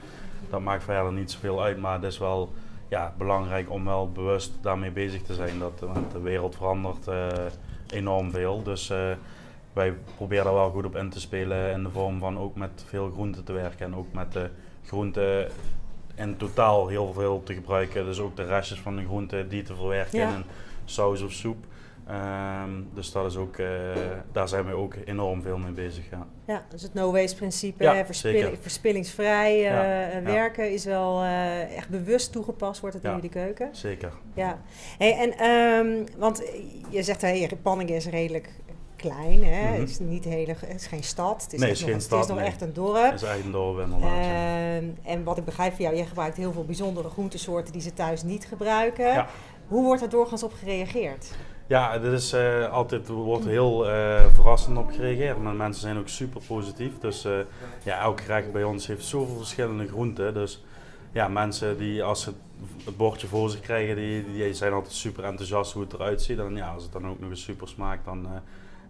Dat 0.50 0.62
maakt 0.62 0.84
verder 0.84 1.14
niet 1.14 1.32
zoveel 1.32 1.64
uit, 1.64 1.78
maar 1.78 1.94
het 1.94 2.04
is 2.04 2.18
wel 2.18 2.54
ja, 2.88 3.14
belangrijk 3.18 3.72
om 3.72 3.86
wel 3.86 4.12
bewust 4.12 4.52
daarmee 4.62 4.92
bezig 4.92 5.22
te 5.22 5.34
zijn. 5.34 5.60
Dat, 5.60 5.80
want 5.80 6.12
de 6.12 6.22
wereld 6.22 6.56
verandert 6.56 7.08
uh, 7.08 7.28
enorm 7.88 8.32
veel. 8.32 8.64
Dus 8.64 8.90
uh, 8.90 8.98
wij 9.74 9.94
proberen 10.16 10.44
daar 10.44 10.54
wel 10.54 10.70
goed 10.70 10.86
op 10.86 10.96
in 10.96 11.10
te 11.10 11.20
spelen 11.20 11.72
in 11.72 11.84
de 11.84 11.90
vorm 11.90 12.20
van 12.20 12.40
ook 12.40 12.56
met 12.56 12.86
veel 12.88 13.12
groenten 13.12 13.44
te 13.44 13.54
werken 13.54 13.86
en 13.86 13.96
ook 13.96 14.14
met 14.14 14.34
de 14.34 14.50
groenten 14.86 15.52
in 16.16 16.38
totaal 16.38 16.88
heel 16.88 17.14
veel 17.14 17.44
te 17.44 17.54
gebruiken. 17.54 18.06
Dus 18.06 18.20
ook 18.20 18.36
de 18.36 18.46
restjes 18.46 18.80
van 18.80 18.96
de 18.96 19.04
groenten 19.04 19.50
die 19.50 19.64
te 19.64 19.76
verwerken 19.76 20.20
ja. 20.20 20.30
in 20.30 20.36
een 20.36 20.46
saus 20.86 21.22
of 21.22 21.32
soep. 21.32 21.66
Um, 22.10 22.90
dus 22.94 23.12
dat 23.12 23.26
is 23.26 23.36
ook, 23.36 23.58
uh, 23.58 23.68
daar 24.32 24.48
zijn 24.48 24.66
we 24.66 24.74
ook 24.74 24.96
enorm 25.06 25.42
veel 25.42 25.58
mee 25.58 25.72
bezig. 25.72 26.10
Ja, 26.10 26.28
ja 26.46 26.66
dus 26.70 26.82
het 26.82 26.94
no-waste 26.94 27.36
principe, 27.36 27.84
ja, 27.84 28.06
verspil 28.06 28.52
verspillingsvrij 28.62 29.56
uh, 29.56 29.64
ja, 30.14 30.22
werken 30.22 30.72
is 30.72 30.86
wel 30.86 31.24
uh, 31.24 31.78
echt 31.78 31.90
bewust 31.90 32.32
toegepast, 32.32 32.82
wordt 32.82 32.96
het 32.96 33.06
in 33.06 33.16
jullie 33.16 33.30
keuken. 33.30 33.70
Zeker. 33.72 34.12
Ja, 34.34 34.62
hey, 34.98 35.18
en 35.18 35.50
um, 35.50 36.06
want 36.18 36.44
je 36.90 37.04
zegt, 37.04 37.22
hey, 37.22 37.50
Panningen 37.62 37.96
is 37.96 38.08
redelijk 38.08 38.50
klein, 38.96 39.44
hè? 39.44 39.62
Mm 39.62 39.72
-hmm. 39.72 39.80
het, 39.80 39.90
is 39.90 40.00
niet 40.00 40.24
hele, 40.24 40.56
het 40.60 40.82
is 40.82 40.88
geen 40.88 41.04
stad, 41.04 41.44
het 41.44 41.54
is, 41.54 41.60
nee, 41.60 41.70
het 41.70 41.78
is 41.78 41.84
geen 41.84 41.94
nog, 41.94 42.02
stad, 42.02 42.20
het 42.20 42.30
is 42.30 42.36
nog 42.36 42.46
echt 42.46 42.62
een 42.62 42.74
dorp. 42.74 43.12
Het 43.12 43.22
is 43.22 43.28
echt 43.28 43.44
een 43.44 43.52
dorp 43.52 43.80
inderdaad. 43.80 44.18
Uh, 44.18 44.76
en 45.12 45.24
wat 45.24 45.38
ik 45.38 45.46
begrijp 45.46 45.74
van 45.74 45.84
jou, 45.84 45.96
jij 45.96 46.06
gebruikt 46.06 46.38
heel 46.38 46.52
veel 46.52 46.66
bijzondere 46.66 47.10
groentesoorten 47.10 47.74
die 47.74 47.82
ze 47.82 47.94
thuis 47.94 48.24
niet 48.24 48.46
gebruiken. 48.46 49.26
Hoe 49.68 49.84
wordt 49.84 50.02
er 50.02 50.10
doorgaans 50.10 50.44
op 50.44 50.54
gereageerd? 50.54 51.32
Ja, 51.74 51.98
dit 51.98 52.12
is 52.12 52.34
uh, 52.34 52.72
altijd, 52.72 53.08
er 53.08 53.14
wordt 53.14 53.46
heel 53.46 53.90
uh, 53.90 54.26
verrassend 54.34 54.78
op 54.78 54.92
gereageerd. 54.92 55.42
Maar 55.42 55.54
mensen 55.54 55.82
zijn 55.82 55.98
ook 55.98 56.08
super 56.08 56.42
positief. 56.48 57.00
Dus 57.00 57.26
uh, 57.26 57.32
ja, 57.84 58.00
elk 58.02 58.22
gerecht 58.22 58.52
bij 58.52 58.64
ons 58.64 58.88
heeft 58.88 59.06
zoveel 59.06 59.38
verschillende 59.38 59.88
groenten. 59.88 60.34
Dus 60.34 60.64
ja, 61.12 61.28
mensen 61.28 61.78
die 61.78 62.04
als 62.04 62.22
ze 62.22 62.32
het 62.86 62.98
bordje 62.98 63.28
voor 63.28 63.50
zich 63.50 63.60
krijgen, 63.60 63.96
die, 63.96 64.34
die 64.34 64.54
zijn 64.54 64.74
altijd 64.74 64.94
super 64.94 65.24
enthousiast 65.24 65.74
hoe 65.74 65.84
het 65.84 65.94
eruit 65.94 66.22
ziet. 66.22 66.40
En 66.40 66.56
ja, 66.56 66.74
als 66.74 66.84
het 66.84 66.92
dan 66.92 67.08
ook 67.08 67.20
nog 67.20 67.30
eens 67.30 67.44
super 67.44 67.68
smaakt, 67.68 68.06
dan 68.06 68.28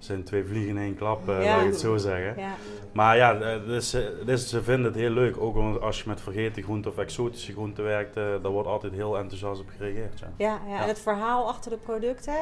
zijn 0.05 0.23
twee 0.23 0.45
vliegen 0.45 0.69
in 0.69 0.77
één 0.77 0.95
klap, 0.95 1.29
uh, 1.29 1.43
laat 1.43 1.61
ik 1.61 1.67
het 1.67 1.79
zo 1.79 1.97
zeggen. 1.97 2.33
Ja. 2.37 2.55
Maar 2.91 3.17
ja, 3.17 3.57
dus, 3.57 3.97
dus, 4.25 4.49
ze 4.49 4.63
vinden 4.63 4.85
het 4.85 4.95
heel 4.95 5.09
leuk. 5.09 5.37
Ook 5.37 5.81
als 5.81 6.01
je 6.01 6.09
met 6.09 6.21
vergeten 6.21 6.63
groenten 6.63 6.91
of 6.91 6.97
exotische 6.97 7.51
groenten 7.51 7.83
werkt, 7.83 8.17
uh, 8.17 8.23
daar 8.23 8.51
wordt 8.51 8.67
altijd 8.67 8.93
heel 8.93 9.17
enthousiast 9.17 9.61
op 9.61 9.69
gereageerd. 9.77 10.19
Ja. 10.19 10.27
Ja, 10.37 10.59
ja, 10.67 10.81
en 10.81 10.87
het 10.87 10.99
verhaal 10.99 11.47
achter 11.47 11.71
de 11.71 11.77
producten, 11.77 12.33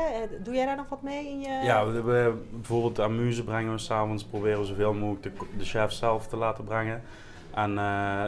doe 0.43 0.53
jij 0.53 0.65
daar 0.65 0.75
nog 0.75 0.89
wat 0.89 1.01
mee 1.01 1.27
in 1.27 1.39
je... 1.39 1.59
Ja, 1.63 1.87
we, 1.87 2.01
we, 2.01 2.33
bijvoorbeeld 2.51 2.99
amuse 2.99 3.43
brengen 3.43 3.71
we 3.71 3.77
s'avonds, 3.77 4.23
proberen 4.23 4.59
we 4.59 4.65
zoveel 4.65 4.93
mogelijk 4.93 5.23
de, 5.23 5.31
de 5.57 5.65
chef 5.65 5.91
zelf 5.91 6.27
te 6.27 6.37
laten 6.37 6.63
brengen. 6.63 7.01
En 7.53 7.69
uh, 7.69 7.75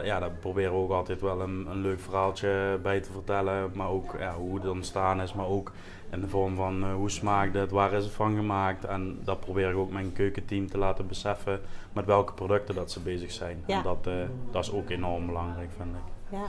ja, 0.04 0.18
daar 0.18 0.30
proberen 0.30 0.72
we 0.72 0.78
ook 0.78 0.90
altijd 0.90 1.20
wel 1.20 1.40
een, 1.40 1.66
een 1.70 1.80
leuk 1.80 2.00
verhaaltje 2.00 2.78
bij 2.82 3.00
te 3.00 3.12
vertellen. 3.12 3.70
Maar 3.74 3.88
ook 3.88 4.14
ja, 4.18 4.34
hoe 4.34 4.54
het 4.54 4.68
ontstaan 4.68 5.20
is, 5.20 5.32
maar 5.32 5.46
ook 5.46 5.72
in 6.10 6.20
de 6.20 6.28
vorm 6.28 6.56
van 6.56 6.84
uh, 6.84 6.94
hoe 6.94 7.10
smaakt 7.10 7.54
het, 7.54 7.70
waar 7.70 7.92
is 7.92 8.04
het 8.04 8.12
van 8.12 8.36
gemaakt. 8.36 8.84
En 8.84 9.18
dat 9.24 9.40
probeer 9.40 9.70
ik 9.70 9.76
ook 9.76 9.90
mijn 9.90 10.12
keukenteam 10.12 10.70
te 10.70 10.78
laten 10.78 11.06
beseffen 11.06 11.60
met 11.92 12.04
welke 12.04 12.32
producten 12.32 12.74
dat 12.74 12.90
ze 12.90 13.00
bezig 13.00 13.30
zijn. 13.30 13.62
Ja. 13.66 13.76
En 13.76 13.82
dat, 13.82 14.06
uh, 14.08 14.14
dat 14.50 14.62
is 14.64 14.72
ook 14.72 14.90
enorm 14.90 15.26
belangrijk, 15.26 15.70
vind 15.76 15.90
ik. 15.94 16.12
Ja, 16.28 16.46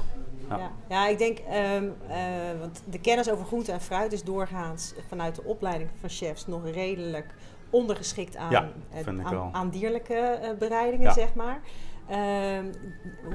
ja. 0.49 0.57
ja. 0.57 0.71
ja 0.89 1.07
ik 1.07 1.17
denk, 1.17 1.38
um, 1.38 1.93
uh, 2.09 2.59
want 2.59 2.83
de 2.89 2.99
kennis 2.99 3.31
over 3.31 3.45
groente 3.45 3.71
en 3.71 3.81
fruit 3.81 4.13
is 4.13 4.23
doorgaans 4.23 4.93
vanuit 5.07 5.35
de 5.35 5.43
opleiding 5.43 5.89
van 5.99 6.09
chefs 6.09 6.47
nog 6.47 6.69
redelijk 6.69 7.33
ondergeschikt 7.69 8.35
aan, 8.35 8.51
ja, 8.51 8.69
aan, 9.07 9.49
aan, 9.51 9.69
dierlijke 9.69 10.55
bereidingen, 10.59 11.13
zeg 11.13 11.33
maar. 11.33 11.61
Um, 12.12 12.72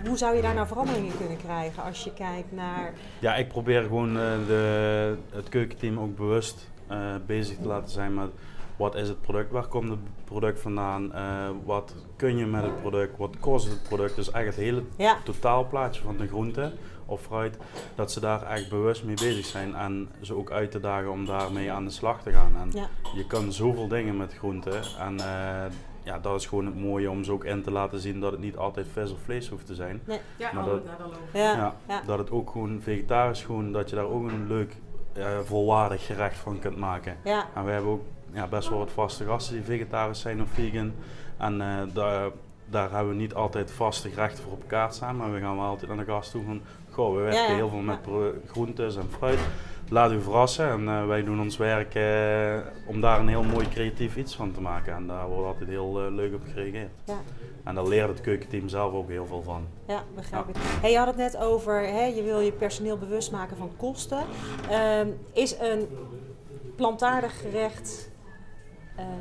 hoe 0.07 0.17
zou 0.17 0.37
je 0.37 0.43
daar 0.43 0.55
nou 0.55 0.67
verandering 0.67 1.07
in 1.07 1.19
kunnen 1.19 1.37
krijgen 1.37 1.83
als 1.83 2.05
je 2.05 2.13
kijkt 2.13 2.53
naar. 2.53 2.93
Ja, 3.19 3.35
ik 3.35 3.49
probeer 3.49 3.83
gewoon 3.83 4.17
uh, 4.17 4.23
de, 4.47 5.17
het 5.31 5.49
keukenteam 5.49 5.99
ook 5.99 6.17
bewust 6.17 6.69
uh, 6.91 7.15
bezig 7.27 7.57
te 7.57 7.67
laten 7.67 7.91
zijn 7.91 8.15
met 8.15 8.31
wat 8.77 8.95
is 8.95 9.09
het 9.09 9.21
product, 9.21 9.51
waar 9.51 9.67
komt 9.67 9.89
het 9.89 9.99
product 10.25 10.61
vandaan, 10.61 11.13
uh, 11.15 11.49
wat 11.65 11.95
kun 12.17 12.37
je 12.37 12.47
met 12.47 12.63
het 12.63 12.81
product, 12.81 13.19
wat 13.19 13.37
kost 13.41 13.69
het 13.69 13.83
product. 13.83 14.17
Dus 14.17 14.31
eigenlijk 14.31 14.57
het 14.57 14.75
hele 14.75 15.09
ja. 15.09 15.17
totaalplaatje 15.25 16.03
van 16.03 16.17
de 16.17 16.27
groente 16.27 16.73
of 17.07 17.21
fruit, 17.21 17.57
dat 17.95 18.13
ze 18.13 18.21
daar 18.21 18.43
echt 18.43 18.71
bewust 18.71 19.05
mee 19.05 19.15
bezig 19.15 19.45
zijn 19.45 19.75
en 19.75 20.09
ze 20.21 20.35
ook 20.35 20.51
uit 20.51 20.71
te 20.71 20.81
dagen 20.81 21.11
om 21.11 21.27
daarmee 21.27 21.73
aan 21.73 21.85
de 21.85 21.91
slag 21.91 22.23
te 22.23 22.33
gaan. 22.33 22.57
En 22.57 22.71
ja. 22.73 22.89
je 23.15 23.27
kan 23.27 23.53
zoveel 23.53 23.89
dingen 23.89 24.17
met 24.17 24.35
groenten 24.35 24.83
en 24.99 25.17
ja, 26.03 26.19
dat 26.19 26.41
is 26.41 26.47
gewoon 26.47 26.67
het 26.67 26.81
mooie 26.81 27.11
om 27.11 27.25
ze 27.25 27.33
ook 27.33 27.45
in 27.45 27.63
te 27.63 27.71
laten 27.71 28.01
zien 28.01 28.21
dat 28.21 28.33
het 28.33 28.41
niet 28.41 28.57
altijd 28.57 28.87
vis 28.93 29.13
of 29.13 29.21
vlees 29.21 29.49
hoeft 29.49 29.67
te 29.67 29.75
zijn. 29.75 30.01
Nee. 30.05 30.21
Ja, 30.37 30.53
maar 30.53 30.65
dat, 30.65 30.83
ja, 31.33 31.53
ja, 31.53 31.75
ja, 31.89 32.03
dat 32.07 32.19
het 32.19 32.31
ook 32.31 32.51
gewoon 32.51 32.81
vegetarisch 32.83 33.45
gewoon, 33.45 33.73
dat 33.73 33.91
je 33.91 33.97
daar 33.97 34.05
ook 34.05 34.29
een 34.29 34.47
leuk, 34.47 34.77
uh, 35.17 35.39
volwaardig 35.45 36.07
gerecht 36.07 36.37
van 36.37 36.59
kunt 36.59 36.77
maken. 36.77 37.17
Ja. 37.25 37.47
En 37.55 37.65
we 37.65 37.71
hebben 37.71 37.91
ook 37.91 38.05
ja, 38.33 38.47
best 38.47 38.69
wel 38.69 38.79
wat 38.79 38.91
vaste 38.91 39.25
gasten 39.25 39.55
die 39.55 39.65
vegetarisch 39.65 40.21
zijn 40.21 40.43
of 40.43 40.49
vegan. 40.51 40.93
En 41.37 41.55
uh, 41.55 41.83
daar, 41.93 42.31
daar 42.67 42.91
hebben 42.91 43.09
we 43.09 43.21
niet 43.21 43.35
altijd 43.35 43.71
vaste 43.71 44.09
gerechten 44.09 44.43
voor 44.43 44.53
op 44.53 44.65
kaart 44.67 44.95
staan, 44.95 45.17
maar 45.17 45.33
we 45.33 45.41
gaan 45.41 45.57
wel 45.57 45.65
altijd 45.65 45.91
aan 45.91 45.97
de 45.97 46.05
gast 46.05 46.31
toe 46.31 46.45
van, 46.45 46.61
goh, 46.91 47.15
we 47.17 47.23
werken 47.23 47.55
heel 47.55 47.69
veel 47.69 47.79
met 47.79 47.99
groentes 48.47 48.97
en 48.97 49.09
fruit 49.11 49.39
laat 49.91 50.13
u 50.13 50.21
verrassen 50.21 50.71
en 50.71 50.83
uh, 50.83 51.07
wij 51.07 51.25
doen 51.25 51.41
ons 51.41 51.57
werk 51.57 51.95
uh, 51.95 52.67
om 52.87 53.01
daar 53.01 53.21
een 53.21 53.29
heel 53.29 53.43
mooi 53.43 53.69
creatief 53.69 54.17
iets 54.17 54.35
van 54.35 54.53
te 54.53 54.61
maken. 54.61 54.95
En 54.95 55.07
daar 55.07 55.29
wordt 55.29 55.47
altijd 55.47 55.69
heel 55.69 56.07
uh, 56.07 56.15
leuk 56.15 56.35
op 56.35 56.43
gereageerd. 56.53 56.91
Ja. 57.05 57.19
En 57.65 57.75
daar 57.75 57.87
leert 57.87 58.09
het 58.09 58.21
keukenteam 58.21 58.69
zelf 58.69 58.93
ook 58.93 59.09
heel 59.09 59.27
veel 59.27 59.43
van. 59.43 59.67
Ja, 59.87 60.03
begrijp 60.15 60.49
ik. 60.49 60.57
Hey, 60.59 60.91
je 60.91 60.99
had 60.99 61.07
het 61.07 61.17
net 61.17 61.37
over, 61.37 61.81
hè, 61.81 62.05
je 62.05 62.23
wil 62.23 62.41
je 62.41 62.53
personeel 62.53 62.99
bewust 62.99 63.33
maken 63.33 63.57
van 63.57 63.71
kosten. 63.77 64.25
Ehm, 64.71 65.09
is 65.33 65.59
een 65.59 65.89
plantaardig 66.77 67.41
gerecht 67.41 68.09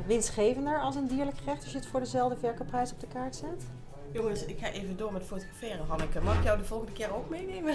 winstgevender 0.06 0.80
als 0.80 0.94
een 0.94 1.06
dierlijk 1.06 1.38
gerecht 1.38 1.62
als 1.62 1.72
je 1.72 1.78
het 1.78 1.86
voor 1.86 2.00
dezelfde 2.00 2.36
verkoopprijs 2.36 2.92
op 2.92 3.00
de 3.00 3.06
kaart 3.06 3.36
zet? 3.36 3.64
Jongens, 4.12 4.44
ik 4.44 4.58
ga 4.60 4.70
even 4.70 4.96
door 4.96 5.12
met 5.12 5.22
fotograferen, 5.26 5.86
Hanneke. 5.88 6.20
Mag 6.20 6.38
ik 6.38 6.44
jou 6.44 6.58
de 6.58 6.64
volgende 6.64 6.92
keer 6.92 7.14
ook 7.14 7.28
meenemen? 7.28 7.74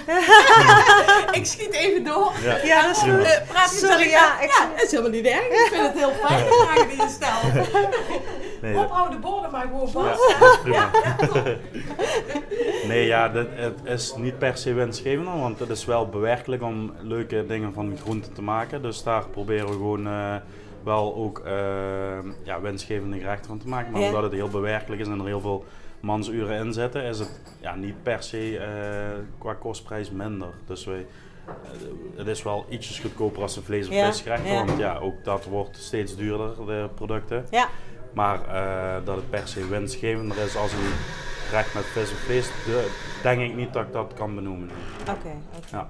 ik 1.39 1.45
schiet 1.45 1.71
even 1.71 2.03
door. 2.03 2.31
Ja, 2.43 2.63
ja 2.63 2.81
dat 2.81 2.95
is 2.95 3.01
goed. 3.01 3.09
Uh, 3.09 3.49
praat 3.49 3.71
je 3.71 3.85
Sorry, 3.87 4.09
ja, 4.09 4.41
ik... 4.41 4.51
ja, 4.57 4.69
dat 4.75 4.83
is 4.83 4.91
helemaal 4.91 5.11
niet 5.11 5.25
erg. 5.25 5.47
Ik 5.47 5.69
vind 5.71 5.87
het 5.87 5.97
heel 5.97 6.11
fijn, 6.11 6.43
de 6.43 6.65
vragen 6.65 6.87
die 6.87 7.01
je 7.01 7.09
stelt. 7.09 7.87
Nee, 8.61 8.77
Ophoud 8.77 9.11
de 9.11 9.17
borden 9.17 9.51
maar 9.51 9.61
gewoon 9.61 9.89
vast. 9.89 10.35
Ja, 10.65 10.91
nee, 12.87 13.05
ja, 13.05 13.29
dit, 13.29 13.47
het 13.51 13.79
is 13.83 14.15
niet 14.15 14.37
per 14.37 14.57
se 14.57 14.73
winstgevend, 14.73 15.27
want 15.27 15.59
het 15.59 15.69
is 15.69 15.85
wel 15.85 16.09
bewerkelijk 16.09 16.63
om 16.63 16.93
leuke 17.01 17.45
dingen 17.45 17.73
van 17.73 17.97
groenten 17.97 18.33
te 18.33 18.41
maken. 18.41 18.81
Dus 18.81 19.03
daar 19.03 19.27
proberen 19.27 19.67
we 19.67 19.71
gewoon... 19.71 20.07
Uh, 20.07 20.35
wel 20.83 21.15
ook 21.15 21.41
uh, 21.45 21.53
ja, 22.43 22.61
winstgevende 22.61 23.17
gerechten 23.17 23.47
van 23.47 23.57
te 23.57 23.67
maken. 23.67 23.91
Maar 23.91 24.01
omdat 24.01 24.23
het 24.23 24.31
heel 24.31 24.49
bewerkelijk 24.49 25.01
is 25.01 25.07
en 25.07 25.19
er 25.19 25.25
heel 25.25 25.39
veel 25.41 25.65
mansuren 26.05 26.65
inzetten, 26.65 27.03
is 27.03 27.19
het 27.19 27.41
ja, 27.61 27.75
niet 27.75 28.03
per 28.03 28.23
se 28.23 28.51
uh, 28.51 28.61
qua 29.37 29.53
kostprijs 29.53 30.11
minder. 30.11 30.47
Dus 30.67 30.85
wij 30.85 31.05
het 32.15 32.27
is 32.27 32.43
wel 32.43 32.65
ietsjes 32.69 32.99
goedkoper 32.99 33.41
als 33.41 33.55
een 33.55 33.63
vlees- 33.63 33.87
of 33.87 33.93
Ja. 33.93 34.11
Want 34.65 34.77
ja, 34.77 34.97
ook 34.97 35.23
dat 35.23 35.45
wordt 35.45 35.77
steeds 35.77 36.15
duurder, 36.15 36.65
de 36.65 36.89
producten. 36.95 37.45
Ja, 37.51 37.67
Maar 38.13 38.47
eh, 38.47 39.05
dat 39.05 39.15
het 39.15 39.29
per 39.29 39.47
se 39.47 39.67
winstgevender 39.67 40.37
is 40.37 40.55
als 40.57 40.71
een 40.71 40.93
gerecht 41.47 41.73
met 41.73 41.85
vis 41.85 42.11
of 42.11 42.17
vlees, 42.17 42.45
de- 42.47 42.91
denk 43.23 43.41
ik 43.41 43.55
niet 43.55 43.73
dat 43.73 43.85
ik 43.85 43.93
dat 43.93 44.13
kan 44.13 44.35
benoemen. 44.35 44.69
oké. 45.01 45.35
Ja. 45.71 45.89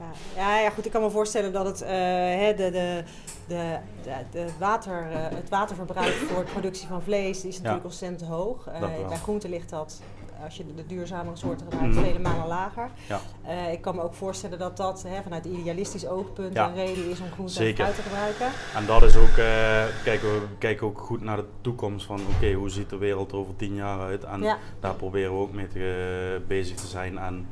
Ja. 0.00 0.10
Ja, 0.36 0.58
ja, 0.60 0.70
goed. 0.70 0.84
Ik 0.86 0.92
kan 0.92 1.02
me 1.02 1.10
voorstellen 1.10 1.52
dat 1.52 1.66
het, 1.66 1.82
eh, 1.82 1.90
hè, 1.90 2.54
de, 2.56 2.70
de, 2.70 3.02
de, 3.50 3.76
de, 4.02 4.12
de 4.30 4.46
water, 4.58 5.06
eh, 5.12 5.36
het 5.36 5.48
waterverbruik 5.48 6.12
voor 6.12 6.44
de 6.44 6.50
productie 6.50 6.88
van 6.88 7.02
vlees 7.02 7.44
is 7.44 7.56
natuurlijk 7.56 7.84
ontzettend 7.84 8.30
hoog. 8.30 8.66
Eh, 8.66 8.80
bij 9.08 9.16
groenten 9.16 9.50
ligt 9.50 9.70
dat, 9.70 10.00
als 10.44 10.56
je 10.56 10.66
de, 10.66 10.74
de 10.74 10.86
duurzamere 10.86 11.36
soorten 11.36 11.66
gebruikt, 11.70 11.94
Mhm. 11.94 12.04
vele 12.04 12.18
malen 12.18 12.46
lager. 12.46 12.88
Ja. 13.08 13.20
Eh, 13.42 13.72
ik 13.72 13.80
kan 13.80 13.94
me 13.94 14.02
ook 14.02 14.14
voorstellen 14.14 14.58
dat 14.58 14.76
dat 14.76 15.04
hè, 15.08 15.22
vanuit 15.22 15.44
idealistisch 15.44 16.06
oogpunt 16.06 16.56
een 16.56 16.74
reden 16.74 17.10
is 17.10 17.20
om 17.20 17.30
groenten 17.30 17.66
en 17.66 17.74
fruit 17.74 17.94
te 17.94 18.02
gebruiken. 18.02 18.46
En 18.74 18.86
dat 18.86 19.02
is 19.02 19.16
ook, 19.16 19.36
eh, 19.36 19.84
kijk, 20.04 20.20
we 20.20 20.40
kijken 20.58 20.86
ook 20.86 20.98
goed 20.98 21.20
naar 21.22 21.36
de 21.36 21.46
toekomst 21.60 22.06
van 22.06 22.20
oké, 22.36 22.52
hoe 22.52 22.70
ziet 22.70 22.90
de 22.90 22.98
wereld 22.98 23.32
er 23.32 23.38
over 23.38 23.56
tien 23.56 23.74
jaar 23.74 24.00
uit? 24.00 24.24
En 24.24 24.56
daar 24.80 24.94
proberen 24.94 25.32
we 25.32 25.38
ook 25.40 25.52
mee 25.52 25.68
te, 25.68 26.42
bezig 26.46 26.76
te 26.76 26.86
zijn. 26.86 27.18
En 27.18 27.46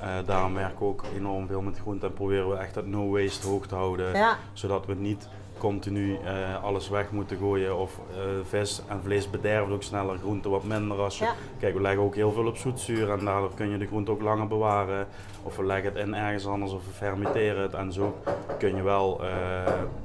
eh, 0.00 0.08
daarom 0.26 0.54
werken 0.54 0.78
we 0.78 0.84
ook 0.84 1.04
enorm 1.16 1.46
veel 1.46 1.60
met 1.60 1.78
groenten 1.78 2.08
en 2.08 2.14
proberen 2.14 2.48
we 2.50 2.56
echt 2.56 2.74
dat 2.74 2.86
no 2.86 3.10
waste 3.10 3.46
hoog 3.46 3.66
te 3.66 3.74
houden. 3.74 4.14
Ja, 4.14 4.36
Zodat 4.52 4.86
we 4.86 4.94
niet 4.94 5.28
continu 5.58 6.18
eh, 6.24 6.64
alles 6.64 6.88
weg 6.88 7.10
moeten 7.10 7.38
gooien 7.38 7.78
of 7.78 8.00
eh, 8.10 8.22
vis 8.48 8.82
en 8.88 9.00
vlees 9.02 9.30
bederven 9.30 9.74
ook 9.74 9.82
sneller, 9.82 10.18
groenten 10.18 10.50
wat 10.50 10.64
minder. 10.64 10.98
Als 10.98 11.18
je, 11.18 11.24
Ja. 11.24 11.34
Kijk, 11.58 11.74
we 11.74 11.80
leggen 11.80 12.02
ook 12.02 12.14
heel 12.14 12.32
veel 12.32 12.46
op 12.46 12.56
zoetzuur 12.56 13.10
en 13.10 13.24
daardoor 13.24 13.54
kun 13.54 13.68
je 13.70 13.78
de 13.78 13.86
groente 13.86 14.10
ook 14.10 14.22
langer 14.22 14.46
bewaren. 14.46 15.06
Of 15.42 15.56
we 15.56 15.64
leggen 15.64 15.92
het 15.92 16.06
in 16.06 16.14
ergens 16.14 16.46
anders 16.46 16.72
of 16.72 16.86
we 16.86 16.92
fermenteren 16.92 17.62
het 17.62 17.74
en 17.74 17.92
zo 17.92 18.16
kun 18.58 18.76
je 18.76 18.82
wel 18.82 19.24
eh, 19.24 19.28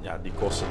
ja, 0.00 0.18
die 0.22 0.32
kosten, 0.38 0.66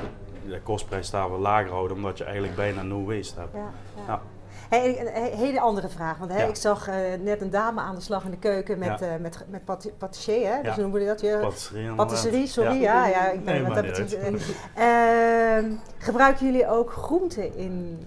de 0.47 0.61
kostprijs 0.61 1.09
daar 1.09 1.29
wel 1.29 1.39
lager 1.39 1.71
houden 1.71 1.97
omdat 1.97 2.17
je 2.17 2.23
eigenlijk 2.23 2.55
bijna 2.55 2.81
no 2.81 3.03
waste 3.03 3.39
hebt. 3.39 3.53
ja, 3.53 3.71
ja. 4.07 4.21
Ja. 4.69 4.77
Hey, 4.77 4.99
een 4.99 5.08
he- 5.23 5.36
hele 5.36 5.60
andere 5.60 5.89
vraag, 5.89 6.17
want 6.17 6.32
hè, 6.32 6.41
Ja. 6.41 6.47
ik 6.47 6.55
zag 6.55 6.88
eh, 6.88 6.95
net 7.23 7.41
een 7.41 7.49
dame 7.49 7.82
aan 7.82 7.95
de 7.95 8.01
slag 8.01 8.25
in 8.25 8.32
de 8.32 8.38
keuken 8.38 8.79
met, 8.79 8.99
Ja. 8.99 9.08
eh, 9.08 9.19
met, 9.21 9.45
met 9.49 9.65
pat- 9.65 9.91
patissier, 9.97 10.47
hè? 10.55 10.62
Dus 10.62 10.75
Ja. 10.75 10.82
hoe 10.82 10.84
noem 10.91 10.99
je 10.99 11.05
dat 11.05 11.21
weer? 11.21 11.39
Patisserie. 11.39 11.93
Patisserie, 11.93 12.47
sorry, 12.47 12.82
ja, 12.82 13.08
ja, 13.08 13.29
ik 13.29 13.43
ben 13.45 13.63
Nee, 13.63 13.73
dat 13.73 13.86
betreft. 13.86 14.17
Ehm, 14.75 15.71
gebruiken 15.97 16.45
jullie 16.45 16.67
ook 16.67 16.91
groenten 16.91 17.58
in, 17.58 17.99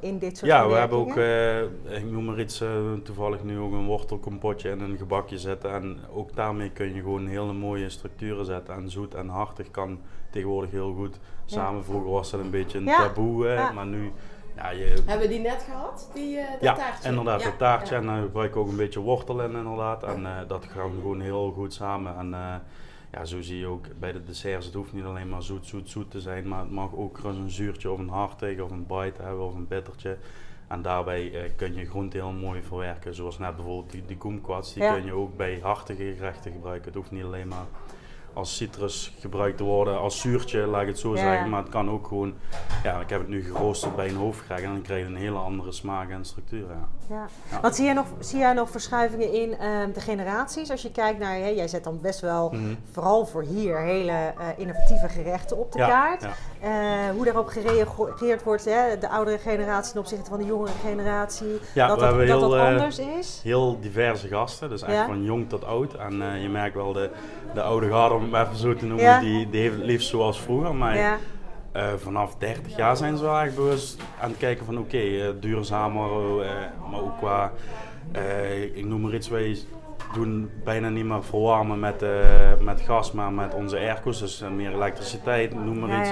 in 0.00 0.18
dit 0.18 0.36
soort 0.38 0.50
Ja, 0.50 0.68
we 0.68 0.74
hebben 0.74 0.98
ook, 0.98 1.16
eh, 1.16 1.60
ik 1.98 2.10
noem 2.10 2.24
maar 2.24 2.40
iets, 2.40 2.64
toevallig 3.04 3.42
nu 3.42 3.58
ook 3.58 3.72
een 3.72 3.86
wortelkompotje 3.86 4.70
in 4.70 4.80
een 4.80 4.96
gebakje 4.98 5.38
zetten. 5.38 5.72
En 5.72 5.98
ook 6.14 6.34
daarmee 6.34 6.70
kun 6.70 6.94
je 6.94 7.00
gewoon 7.00 7.26
hele 7.26 7.52
mooie 7.52 7.90
structuren 7.90 8.44
zetten. 8.44 8.74
En 8.74 8.90
zoet 8.90 9.14
en 9.14 9.28
hartig 9.28 9.70
kan 9.70 9.98
tegenwoordig 10.30 10.70
heel 10.70 10.94
goed 10.94 11.18
samen. 11.44 11.84
Vroeger 11.84 12.10
was 12.10 12.30
dat 12.30 12.40
een 12.40 12.50
beetje 12.50 12.78
een 12.78 12.84
Ja, 12.84 12.96
taboe, 12.98 13.46
hè, 13.46 13.54
ja. 13.54 13.72
maar 13.72 13.86
nu, 13.86 14.12
ja, 14.56 14.70
je, 14.70 15.02
Hebben 15.06 15.26
we 15.28 15.32
die 15.34 15.40
net 15.42 15.62
gehad, 15.62 16.10
die 16.14 16.38
eh 16.38 16.50
dat 16.50 16.60
ja, 16.60 16.74
taartje? 16.74 17.08
inderdaad, 17.08 17.40
Ja, 17.40 17.46
het 17.46 17.58
taartje. 17.58 17.94
ja. 17.94 18.00
En 18.00 18.06
dan 18.06 18.22
gebruik 18.22 18.50
ik 18.50 18.56
ook 18.56 18.68
een 18.68 18.76
beetje 18.76 19.00
wortel 19.00 19.42
in 19.42 19.52
inderdaad. 19.56 20.02
En 20.02 20.26
eh, 20.26 20.48
dat 20.48 20.64
gaat 20.64 20.90
gewoon 21.00 21.20
heel 21.20 21.52
goed 21.52 21.74
samen. 21.74 22.16
En 22.18 22.34
eh, 22.34 22.54
ja, 23.12 23.24
zo 23.24 23.40
zie 23.40 23.58
je 23.58 23.66
ook 23.66 23.86
bij 23.98 24.12
de 24.12 24.24
desserts, 24.24 24.66
het 24.66 24.74
hoeft 24.74 24.92
niet 24.92 25.04
alleen 25.04 25.28
maar 25.28 25.42
zoet, 25.42 25.66
zoet, 25.66 25.90
zoet 25.90 26.10
te 26.10 26.20
zijn. 26.20 26.48
Maar 26.48 26.60
het 26.60 26.70
mag 26.70 26.94
ook 26.94 27.18
eens 27.24 27.36
een 27.36 27.50
zuurtje 27.50 27.90
of 27.90 27.98
een 27.98 28.08
hartig 28.08 28.60
of 28.60 28.70
een 28.70 28.86
bite 28.86 29.22
hebben 29.22 29.44
of 29.44 29.54
een 29.54 29.68
bittertje. 29.68 30.16
En 30.68 30.82
daarbij 30.82 31.32
eh, 31.32 31.50
kun 31.56 31.74
je 31.74 31.84
groenten 31.86 32.20
heel 32.20 32.32
mooi 32.32 32.62
verwerken. 32.62 33.14
Zoals 33.14 33.38
net 33.38 33.56
bijvoorbeeld 33.56 33.90
die, 33.90 34.04
die 34.06 34.18
die 34.74 34.88
kun 34.88 35.04
je 35.04 35.12
ook 35.12 35.36
bij 35.36 35.58
hartige 35.62 36.14
gerechten 36.16 36.52
gebruiken. 36.52 36.84
Het 36.84 36.94
hoeft 36.94 37.10
niet 37.10 37.24
alleen 37.24 37.48
maar 37.48 37.66
als 38.34 38.56
citrus 38.56 39.14
gebruikt 39.20 39.56
te 39.56 39.64
worden, 39.64 39.98
als 39.98 40.20
zuurtje, 40.20 40.66
laat 40.66 40.82
ik 40.82 40.86
het 40.88 40.98
zo 40.98 41.14
Ja. 41.14 41.20
zeggen. 41.20 41.48
Maar 41.50 41.62
het 41.62 41.70
kan 41.70 41.90
ook 41.90 42.06
gewoon, 42.06 42.34
ja, 42.82 43.00
ik 43.00 43.10
heb 43.10 43.18
het 43.20 43.28
nu 43.28 43.42
geroosterd 43.44 43.96
bij 43.96 44.08
een 44.08 44.16
hoofdgerecht 44.16 44.62
en 44.64 44.72
dan 44.72 44.82
krijg 44.82 45.00
je 45.00 45.06
een 45.06 45.16
hele 45.16 45.38
andere 45.38 45.72
smaak 45.72 46.10
en 46.10 46.24
structuur. 46.24 46.66
Ja. 46.68 46.88
Ja. 47.08 47.26
Ja. 47.50 47.60
Want 47.60 47.74
zie 47.74 47.84
jij 47.84 47.94
nog, 47.94 48.06
zie 48.18 48.38
jij 48.38 48.52
nog 48.52 48.70
verschuivingen 48.70 49.32
in 49.32 49.58
ehm, 49.58 49.92
de 49.92 50.00
generaties? 50.00 50.70
Als 50.70 50.82
je 50.82 50.90
kijkt 50.92 51.18
naar, 51.18 51.34
hè, 51.34 51.46
jij 51.46 51.68
zet 51.68 51.84
dan 51.84 51.98
best 52.00 52.20
wel, 52.20 52.50
Mhm. 52.50 52.74
vooral 52.92 53.26
voor 53.26 53.42
hier, 53.42 53.78
hele 53.80 54.10
eh, 54.12 54.32
innovatieve 54.56 55.08
gerechten 55.08 55.56
op 55.58 55.72
de 55.72 55.78
kaart. 55.78 56.22
Eh, 56.60 56.70
hoe 57.14 57.24
daarop 57.24 57.46
gereageerd 57.48 58.42
wordt, 58.42 58.64
hè, 58.64 58.98
de 58.98 59.08
oudere 59.08 59.38
generatie 59.38 59.92
ten 59.92 60.00
opzichte 60.00 60.30
van 60.30 60.38
de 60.38 60.44
jongere 60.44 60.72
generatie. 60.84 61.60
Ja, 61.74 61.86
dat 61.86 61.98
dat, 61.98 62.08
hebben 62.08 62.26
dat, 62.26 62.40
heel, 62.40 62.48
dat 62.50 62.58
eh, 62.58 62.66
anders 62.66 62.98
is. 62.98 63.40
Heel 63.42 63.80
diverse 63.80 64.28
gasten, 64.28 64.68
dus 64.68 64.82
echt 64.82 64.92
Ja. 64.92 65.06
van 65.06 65.22
jong 65.22 65.48
tot 65.48 65.64
oud. 65.64 65.94
En 65.94 66.40
je 66.40 66.48
merkt 66.48 66.74
wel 66.74 66.92
de, 66.92 67.10
de 67.54 67.62
oude 67.62 67.88
garde, 67.88 68.21
om 68.22 68.34
het 68.34 68.46
even 68.46 68.58
zo 68.58 68.74
te 68.74 68.86
noemen, 68.86 69.04
Ja. 69.04 69.20
die, 69.20 69.50
die 69.50 69.60
heeft 69.60 69.74
het 69.74 69.84
liefst 69.84 70.08
zoals 70.08 70.40
vroeger. 70.40 70.74
Maar 70.74 70.96
Ja, 70.96 71.16
eh, 71.72 71.92
vanaf 71.96 72.34
30 72.38 72.76
jaar 72.76 72.96
zijn 72.96 73.16
ze 73.16 73.22
wel 73.22 73.40
echt 73.40 73.54
bewust 73.54 74.00
aan 74.20 74.28
het 74.28 74.38
kijken 74.38 74.64
van 74.66 74.78
oké, 74.78 74.96
eh, 74.98 75.28
duurzamer, 75.40 76.40
eh, 76.40 76.50
maar 76.90 77.00
ook 77.00 77.18
qua, 77.18 77.52
ik 78.74 78.84
noem 78.84 79.00
maar 79.00 79.14
iets, 79.14 79.28
wij 79.28 79.58
doen 80.14 80.50
bijna 80.64 80.88
niet 80.88 81.04
meer 81.04 81.24
verwarmen 81.24 81.80
met, 81.80 82.04
met 82.60 82.80
gas, 82.80 83.12
maar 83.12 83.32
met 83.32 83.54
onze 83.54 83.76
airco's, 83.76 84.20
dus 84.20 84.44
meer 84.56 84.72
elektriciteit, 84.72 85.54
noem 85.54 85.78
maar 85.78 85.88
ja, 85.90 86.00
iets. 86.02 86.10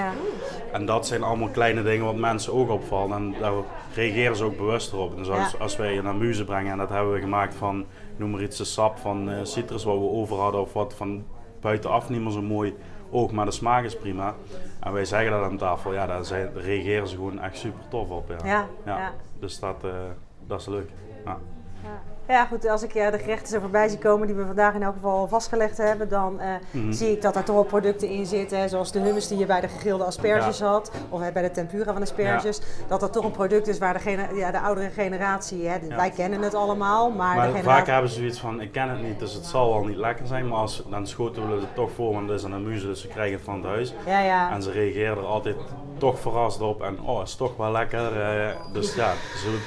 En 0.71 0.85
dat 0.85 1.07
zijn 1.07 1.23
allemaal 1.23 1.49
kleine 1.49 1.83
dingen 1.83 2.05
wat 2.05 2.15
mensen 2.15 2.53
ook 2.53 2.69
opvallen. 2.69 3.17
En 3.17 3.35
daar 3.39 3.53
reageren 3.95 4.35
ze 4.35 4.43
ook 4.43 4.57
bewuster 4.57 4.97
op. 4.97 5.17
Dus 5.17 5.29
als, 5.29 5.59
als 5.59 5.75
wij 5.77 5.97
een 5.97 6.07
amuse 6.07 6.43
brengen, 6.43 6.71
en 6.71 6.77
dat 6.77 6.89
hebben 6.89 7.13
we 7.13 7.19
gemaakt 7.19 7.55
van, 7.55 7.85
noem 8.17 8.29
maar 8.31 8.41
iets, 8.41 8.59
een 8.59 8.65
sap 8.65 8.97
van 8.97 9.29
citrus 9.43 9.83
wat 9.83 9.97
we 9.97 10.09
over 10.09 10.37
hadden. 10.37 10.61
Of 10.61 10.73
wat 10.73 10.93
van 10.93 11.23
buitenaf 11.61 12.09
niet 12.09 12.21
meer 12.21 12.31
zo 12.31 12.41
mooi 12.41 12.77
oog, 13.11 13.31
maar 13.31 13.45
de 13.45 13.51
smaak 13.51 13.83
is 13.83 13.97
prima. 13.97 14.35
En 14.79 14.93
wij 14.93 15.05
zeggen 15.05 15.31
dat 15.31 15.43
aan 15.43 15.57
tafel, 15.57 15.93
ja, 15.93 16.05
daar, 16.05 16.25
zijn, 16.25 16.49
reageren 16.53 17.07
ze 17.07 17.15
gewoon 17.15 17.39
echt 17.39 17.57
super 17.57 17.81
tof 17.89 18.09
op. 18.09 18.29
Ja. 18.29 18.45
Ja, 18.45 18.67
ja. 18.85 19.13
Dus 19.39 19.59
dat, 19.59 19.83
eh, 19.83 19.91
dat 20.47 20.59
is 20.59 20.67
leuk. 20.67 20.89
Ja. 21.25 21.37
Ja. 22.27 22.45
Goed, 22.45 22.67
als 22.67 22.83
ik 22.83 22.93
eh, 22.95 23.11
de 23.11 23.19
gerechten 23.19 23.47
zo 23.47 23.59
voorbij 23.59 23.87
zie 23.87 23.97
komen 23.97 24.27
die 24.27 24.35
we 24.35 24.45
vandaag 24.45 24.73
in 24.73 24.83
elk 24.83 24.93
geval 24.93 25.27
vastgelegd 25.27 25.77
hebben, 25.77 26.09
dan 26.09 26.39
eh, 26.39 26.47
Mhm. 26.71 26.91
zie 26.91 27.11
ik 27.11 27.21
dat 27.21 27.35
er 27.35 27.43
toch 27.43 27.55
wel 27.55 27.63
producten 27.63 28.07
in 28.09 28.25
zitten, 28.25 28.69
zoals 28.69 28.91
de 28.91 28.99
hummus 28.99 29.27
die 29.27 29.37
je 29.37 29.45
bij 29.45 29.61
de 29.61 29.67
gegrilde 29.67 30.03
asperges 30.03 30.59
had, 30.61 30.91
of 31.09 31.31
bij 31.33 31.41
de 31.41 31.51
tempura 31.51 31.93
van 31.93 32.01
asperges, 32.01 32.61
dat 32.87 32.99
dat 32.99 33.13
toch 33.13 33.23
een 33.25 33.31
product 33.31 33.67
is 33.67 33.77
waar 33.77 34.03
de, 34.03 34.27
ja, 34.35 34.51
de 34.51 34.59
oudere 34.59 34.89
generatie, 34.89 35.67
hè, 35.67 35.75
Ja. 35.75 35.95
wij 35.95 36.09
kennen 36.09 36.41
het 36.41 36.53
allemaal, 36.55 37.09
maar, 37.11 37.35
Maar 37.35 37.53
de 37.53 37.63
vaak 37.63 37.87
hebben 37.87 38.09
ze 38.09 38.15
zoiets 38.19 38.39
van, 38.39 38.61
ik 38.61 38.71
ken 38.71 38.89
het 38.89 39.01
niet, 39.01 39.19
dus 39.19 39.33
het 39.33 39.45
zal 39.45 39.73
wel 39.73 39.83
niet 39.83 39.97
lekker 39.97 40.27
zijn. 40.27 40.47
Maar 40.47 40.57
als, 40.59 40.83
dan 40.89 41.07
schoten 41.07 41.47
we 41.55 41.59
het 41.61 41.75
toch 41.75 41.89
voor, 41.95 42.13
want 42.13 42.29
het 42.29 42.37
is 42.37 42.43
een 42.45 42.53
amuse, 42.53 42.85
dus 42.85 43.01
ze 43.01 43.07
krijgen 43.07 43.35
het 43.35 43.43
van 43.45 43.55
het 43.55 43.65
huis. 43.65 43.93
Ja, 44.05 44.19
ja. 44.21 44.51
En 44.51 44.63
ze 44.63 44.71
reageren 44.71 45.17
er 45.17 45.25
altijd 45.25 45.55
toch 45.97 46.19
verrast 46.19 46.61
op 46.61 46.81
en 46.83 46.99
oh, 47.01 47.19
het 47.19 47.27
is 47.27 47.35
toch 47.35 47.55
wel 47.57 47.71
lekker. 47.71 48.21
eh, 48.21 48.55
dus 48.73 48.95
ja, 48.95 49.11
ze, 49.35 49.59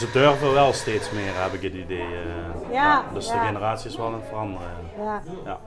ze 0.00 0.10
durven 0.12 0.52
wel 0.52 0.72
steeds 0.72 1.10
meer, 1.10 1.30
heb 1.34 1.52
ik 1.52 1.62
het 1.62 1.74
idee. 1.74 2.00
eh. 2.00 2.72
Ja, 2.72 3.04
dus 3.14 3.26
ja. 3.28 3.32
de 3.40 3.46
generatie 3.46 3.90
is 3.90 3.96
wel 3.96 4.06
aan 4.06 4.14
het 4.14 4.24
veranderen. 4.28 4.70
ja. 4.98 5.22
Ja. 5.44 5.58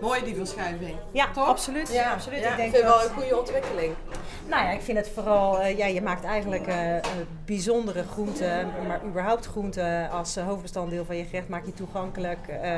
Mooi 0.00 0.24
die 0.24 0.34
verschuiving. 0.36 0.96
Ja, 1.10 1.26
Toch? 1.34 1.46
absoluut. 1.48 1.92
Ja, 1.92 2.12
absoluut. 2.12 2.38
Ja, 2.40 2.50
ik 2.50 2.56
denk 2.56 2.70
vind 2.74 2.84
dat, 2.84 2.94
wel 2.94 3.04
een 3.08 3.14
goede 3.14 3.38
ontwikkeling. 3.38 3.92
Nou 4.46 4.64
ja, 4.64 4.70
ik 4.70 4.80
vind 4.80 4.98
het 4.98 5.10
vooral, 5.14 5.60
eh, 5.60 5.78
ja, 5.78 5.86
je 5.86 6.02
maakt 6.02 6.24
eigenlijk 6.24 6.66
eh, 6.66 6.76
bijzondere 7.44 8.04
groenten, 8.12 8.68
maar 8.86 9.00
überhaupt 9.04 9.46
groenten 9.46 10.10
als 10.10 10.36
hoofdbestanddeel 10.36 11.04
van 11.04 11.16
je 11.16 11.24
gerecht 11.24 11.48
maak 11.48 11.64
je 11.66 11.72
toegankelijk 11.74 12.48
eh, 12.62 12.72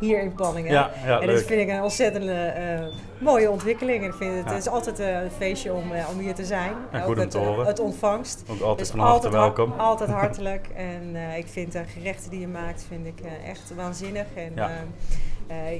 hier 0.00 0.20
in 0.20 0.34
Panningen. 0.34 0.72
Ja, 0.72 0.90
ja, 1.04 1.20
en 1.20 1.26
dat 1.26 1.36
leuk. 1.36 1.46
vind 1.46 1.60
ik 1.60 1.68
een 1.68 1.82
ontzettende 1.82 2.34
eh, 2.44 2.80
mooie 3.22 3.50
ontwikkeling. 3.50 4.02
En 4.02 4.08
ik 4.08 4.14
vind 4.14 4.34
het, 4.34 4.44
het 4.44 4.58
is 4.58 4.68
altijd 4.68 4.98
eh, 5.00 5.22
een 5.22 5.30
feestje 5.30 5.72
om, 5.72 5.92
eh, 5.92 6.08
om 6.12 6.18
hier 6.18 6.34
te 6.34 6.44
zijn. 6.44 6.72
Ook 6.94 7.00
goed 7.02 7.14
om 7.16 7.20
het, 7.20 7.30
te 7.30 7.38
eh, 7.38 7.46
horen. 7.46 7.66
het 7.66 7.80
ontvangst. 7.80 8.42
Ook 8.48 8.60
altijd 8.60 8.78
Dus 8.78 8.88
van 8.90 8.98
harte 8.98 9.12
altijd 9.14 9.32
welkom. 9.32 9.72
altijd 9.78 10.10
hartelijk. 10.20 10.68
En 10.76 11.16
ik 11.36 11.46
vind 11.48 11.72
de 11.72 11.82
gerechten 11.84 12.30
die 12.30 12.40
je 12.40 12.48
maakt, 12.48 12.84
vind 12.88 13.06
ik 13.06 13.20
echt 13.46 13.72
waanzinnig. 13.76 14.26
En, 14.34 14.52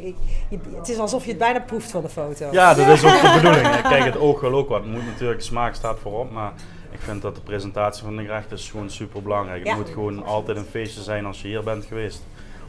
ik, 0.05 0.16
je- 0.48 0.59
het 0.76 0.88
is 0.88 0.98
alsof 0.98 1.22
je 1.24 1.28
het 1.28 1.38
bijna 1.38 1.61
proeft 1.61 1.90
van 1.90 2.02
de 2.02 2.09
foto. 2.09 2.48
Ja, 2.50 2.74
dat 2.74 2.87
is 2.88 3.05
ook 3.05 3.11
de 3.20 3.33
bedoeling. 3.42 3.66
hè. 3.74 3.83
Kijk, 3.88 4.05
het 4.05 4.16
oog 4.18 4.40
wil 4.40 4.52
ook 4.55 4.68
wat. 4.68 4.83
Het 4.83 4.90
moet 4.92 5.07
natuurlijk, 5.07 5.38
de 5.38 5.44
smaak 5.44 5.74
staat 5.74 5.98
voorop, 5.98 6.31
maar 6.33 6.52
ik 6.90 7.00
vind 7.00 7.22
dat 7.22 7.35
de 7.35 7.40
presentatie 7.40 8.05
van 8.05 8.16
de 8.16 8.22
gerechten 8.24 8.57
is 8.57 8.70
gewoon 8.70 8.90
super 8.90 9.22
belangrijk. 9.22 9.64
Ja. 9.64 9.68
Het 9.76 9.78
moet 9.78 9.88
gewoon 9.94 10.24
altijd 10.24 10.57
een 10.57 10.64
feestje 10.64 11.02
zijn 11.02 11.26
als 11.26 11.42
je 11.42 11.48
hier 11.48 11.62
bent 11.62 11.85
geweest. 11.85 12.22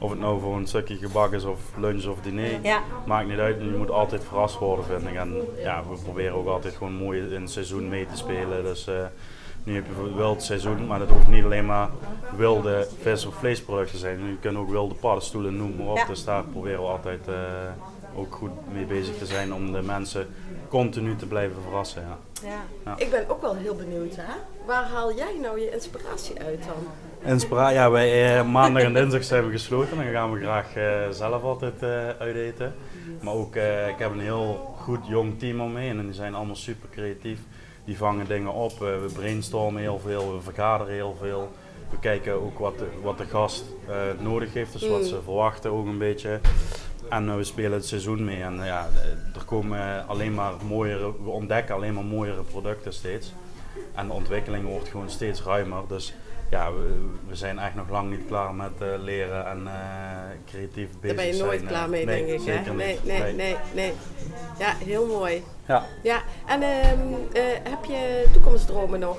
Of 0.03 0.09
het 0.09 0.19
nou 0.19 0.39
voor 0.39 0.55
een 0.55 0.67
stukje 0.67 0.95
gebak 0.95 1.33
is 1.33 1.43
of 1.43 1.59
lunch 1.77 2.05
of 2.05 2.21
diner. 2.21 2.59
Ja. 2.61 2.81
Maakt 3.05 3.27
niet 3.27 3.37
uit, 3.37 3.61
je 3.61 3.75
moet 3.77 3.91
altijd 3.91 4.23
verrast 4.23 4.57
worden 4.57 4.85
vind 4.85 5.07
ik. 5.07 5.15
En 5.15 5.35
ja, 5.57 5.83
we 5.89 5.95
proberen 6.03 6.35
ook 6.35 6.47
altijd 6.47 6.75
gewoon 6.75 6.93
mooi 6.93 7.33
in 7.33 7.41
het 7.41 7.51
seizoen 7.51 7.89
mee 7.89 8.05
te 8.05 8.17
spelen. 8.17 8.63
Dus 8.63 8.87
eh, 8.87 8.93
nu 9.63 9.75
heb 9.75 9.85
je 9.87 10.13
wild 10.15 10.43
seizoen, 10.43 10.87
maar 10.87 10.99
dat 10.99 11.09
hoeft 11.09 11.27
niet 11.27 11.43
alleen 11.43 11.65
maar 11.65 11.89
wilde 12.35 12.87
vis- 13.01 13.25
of 13.25 13.35
vleesproducten 13.35 13.93
te 13.93 13.99
zijn. 13.99 14.19
Je 14.19 14.37
kunt 14.39 14.57
ook 14.57 14.69
wilde 14.69 14.95
paddenstoelen, 14.95 15.57
noem 15.57 15.75
maar 15.75 15.87
op. 15.87 15.97
Ja. 15.97 16.05
Dus 16.05 16.23
daar 16.23 16.43
proberen 16.43 16.81
we 16.81 16.87
altijd 16.87 17.27
eh, 17.27 17.35
ook 18.15 18.35
goed 18.35 18.73
mee 18.73 18.85
bezig 18.85 19.17
te 19.17 19.25
zijn 19.25 19.53
om 19.53 19.71
de 19.71 19.81
mensen 19.81 20.27
continu 20.69 21.15
te 21.15 21.25
blijven 21.27 21.61
verrassen. 21.61 22.01
Ja. 22.41 22.49
Ja. 22.85 22.93
Ik 22.97 23.09
ben 23.09 23.29
ook 23.29 23.41
wel 23.41 23.55
heel 23.55 23.75
benieuwd, 23.75 24.15
hè? 24.15 24.33
Waar 24.65 24.83
haal 24.83 25.15
jij 25.15 25.37
nou 25.41 25.59
je 25.59 25.71
inspiratie 25.71 26.41
uit 26.41 26.63
dan? 26.65 26.87
Ja, 27.49 27.91
wij 27.91 28.37
eh, 28.37 28.45
maandag 28.51 28.83
en 28.83 28.93
dinsdag 28.93 29.23
zijn 29.23 29.45
we 29.45 29.51
gesloten. 29.51 29.97
Dan 29.97 30.05
gaan 30.05 30.31
we 30.31 30.39
graag 30.39 30.75
eh, 30.75 31.09
zelf 31.11 31.43
altijd 31.43 31.83
eh 31.83 32.07
uit 32.19 32.35
eten. 32.35 32.73
Maar 33.21 33.33
ook, 33.33 33.55
eh, 33.55 33.87
ik 33.87 33.95
heb 33.97 34.11
een 34.11 34.19
heel 34.19 34.75
goed 34.79 35.07
jong 35.07 35.39
team 35.39 35.61
om 35.61 35.71
me 35.73 35.79
heen 35.79 35.99
en 35.99 36.05
die 36.05 36.13
zijn 36.13 36.35
allemaal 36.35 36.55
super 36.55 36.89
creatief. 36.89 37.39
Die 37.85 37.97
vangen 37.97 38.27
dingen 38.27 38.53
op, 38.53 38.71
Eh, 38.71 38.77
we 38.79 39.09
brainstormen 39.13 39.81
heel 39.81 39.99
veel, 39.99 40.33
we 40.35 40.41
vergaderen 40.41 40.93
heel 40.93 41.15
veel. 41.21 41.51
We 41.89 41.99
kijken 41.99 42.33
ook 42.33 42.59
wat 42.59 42.77
de, 42.77 42.87
wat 43.01 43.17
de 43.17 43.25
gast 43.25 43.63
eh, 43.87 43.95
nodig 44.23 44.53
heeft, 44.53 44.71
dus 44.73 44.87
wat 44.87 44.99
Mm. 45.01 45.05
ze 45.07 45.21
verwachten 45.23 45.71
ook 45.71 45.85
een 45.85 45.97
beetje. 45.97 46.39
En 47.09 47.37
we 47.37 47.43
spelen 47.43 47.71
het 47.71 47.85
seizoen 47.85 48.23
mee 48.23 48.41
en 48.41 48.55
ja, 48.63 48.87
er 49.35 49.45
komen 49.45 50.07
alleen 50.07 50.33
maar 50.33 50.53
mooiere, 50.67 51.13
we 51.23 51.29
ontdekken 51.29 51.75
alleen 51.75 51.93
maar 51.93 52.03
mooiere 52.05 52.41
producten 52.41 52.93
steeds. 52.93 53.33
En 53.95 54.07
de 54.07 54.13
ontwikkeling 54.13 54.65
wordt 54.65 54.89
gewoon 54.89 55.09
steeds 55.09 55.43
ruimer. 55.43 55.81
Dus 55.87 56.13
ja, 56.53 56.73
we, 56.73 56.89
we 57.27 57.35
zijn 57.35 57.59
echt 57.59 57.75
nog 57.75 57.89
lang 57.89 58.09
niet 58.09 58.25
klaar 58.27 58.53
met 58.53 58.71
eh, 58.79 58.87
leren 59.03 59.45
en 59.47 59.67
eh, 59.67 59.73
creatief 60.51 60.87
bezig 61.01 61.15
Daar 61.15 61.15
ben 61.15 61.25
je 61.25 61.33
zijn. 61.33 61.45
nooit 61.47 61.61
eh. 61.61 61.67
klaar 61.67 61.89
mee, 61.89 62.05
Nee, 62.05 62.25
denk 62.25 62.39
ik. 62.39 62.45
Zeker 62.45 62.65
hè? 62.65 62.73
niet. 62.73 63.05
Nee, 63.05 63.19
nee, 63.21 63.33
nee, 63.33 63.55
nee. 63.73 63.93
Ja, 64.59 64.73
heel 64.85 65.05
mooi. 65.05 65.43
Ja. 65.67 65.83
Ja, 66.03 66.21
en 66.47 66.61
ehm, 66.61 66.99
eh, 67.33 67.41
heb 67.69 67.85
je 67.85 68.25
toekomstdromen 68.33 68.99
nog? 68.99 69.17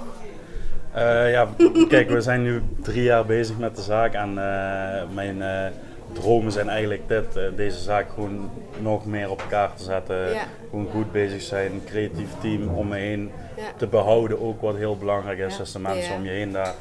Eh, 0.93 1.31
ja, 1.31 1.49
kijk, 1.89 2.11
we 2.11 2.21
zijn 2.21 2.43
nu 2.43 2.63
drie 2.83 3.03
jaar 3.03 3.27
bezig 3.27 3.59
met 3.59 3.77
de 3.77 3.83
zaak 3.83 4.15
en 4.15 4.29
eh, 4.29 5.03
mijn 5.15 5.43
eh, 5.43 5.67
dromen 6.13 6.53
zijn 6.53 6.69
eigenlijk 6.69 7.09
dit, 7.09 7.37
eh, 7.37 7.45
deze 7.57 7.79
zaak 7.79 8.07
gewoon 8.15 8.51
nog 8.79 9.07
meer 9.07 9.31
op 9.31 9.41
elkaar 9.41 9.75
te 9.75 9.83
zetten. 9.83 10.17
Ja. 10.33 10.43
Gewoon 10.71 10.89
goed 10.93 11.13
bezig 11.13 11.43
zijn, 11.43 11.73
een 11.73 11.85
creatief 11.87 12.29
team 12.41 12.69
om 12.69 12.89
me 12.89 12.97
heen 12.97 13.31
Ja. 13.57 13.63
te 13.77 13.87
behouden 13.87 14.41
ook 14.43 14.61
wat 14.61 14.77
heel 14.77 14.97
belangrijk 14.97 15.39
is. 15.39 15.53
Ja. 15.53 15.59
Dus 15.59 15.73
de 15.73 15.79
mensen 15.79 16.15
om 16.15 16.25
je 16.25 16.31
heen 16.31 16.53
daar, 16.53 16.75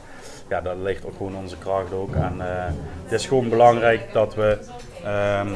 ja, 0.53 0.61
daar 0.61 0.75
ligt 0.75 1.05
ook 1.05 1.13
gewoon 1.17 1.35
onze 1.35 1.57
kracht 1.57 1.93
ook. 1.93 2.15
En 2.15 2.33
eh, 2.41 2.65
het 3.03 3.11
is 3.11 3.25
gewoon 3.25 3.49
belangrijk 3.49 4.13
dat 4.13 4.35
we 4.35 4.57
ehm, 5.03 5.47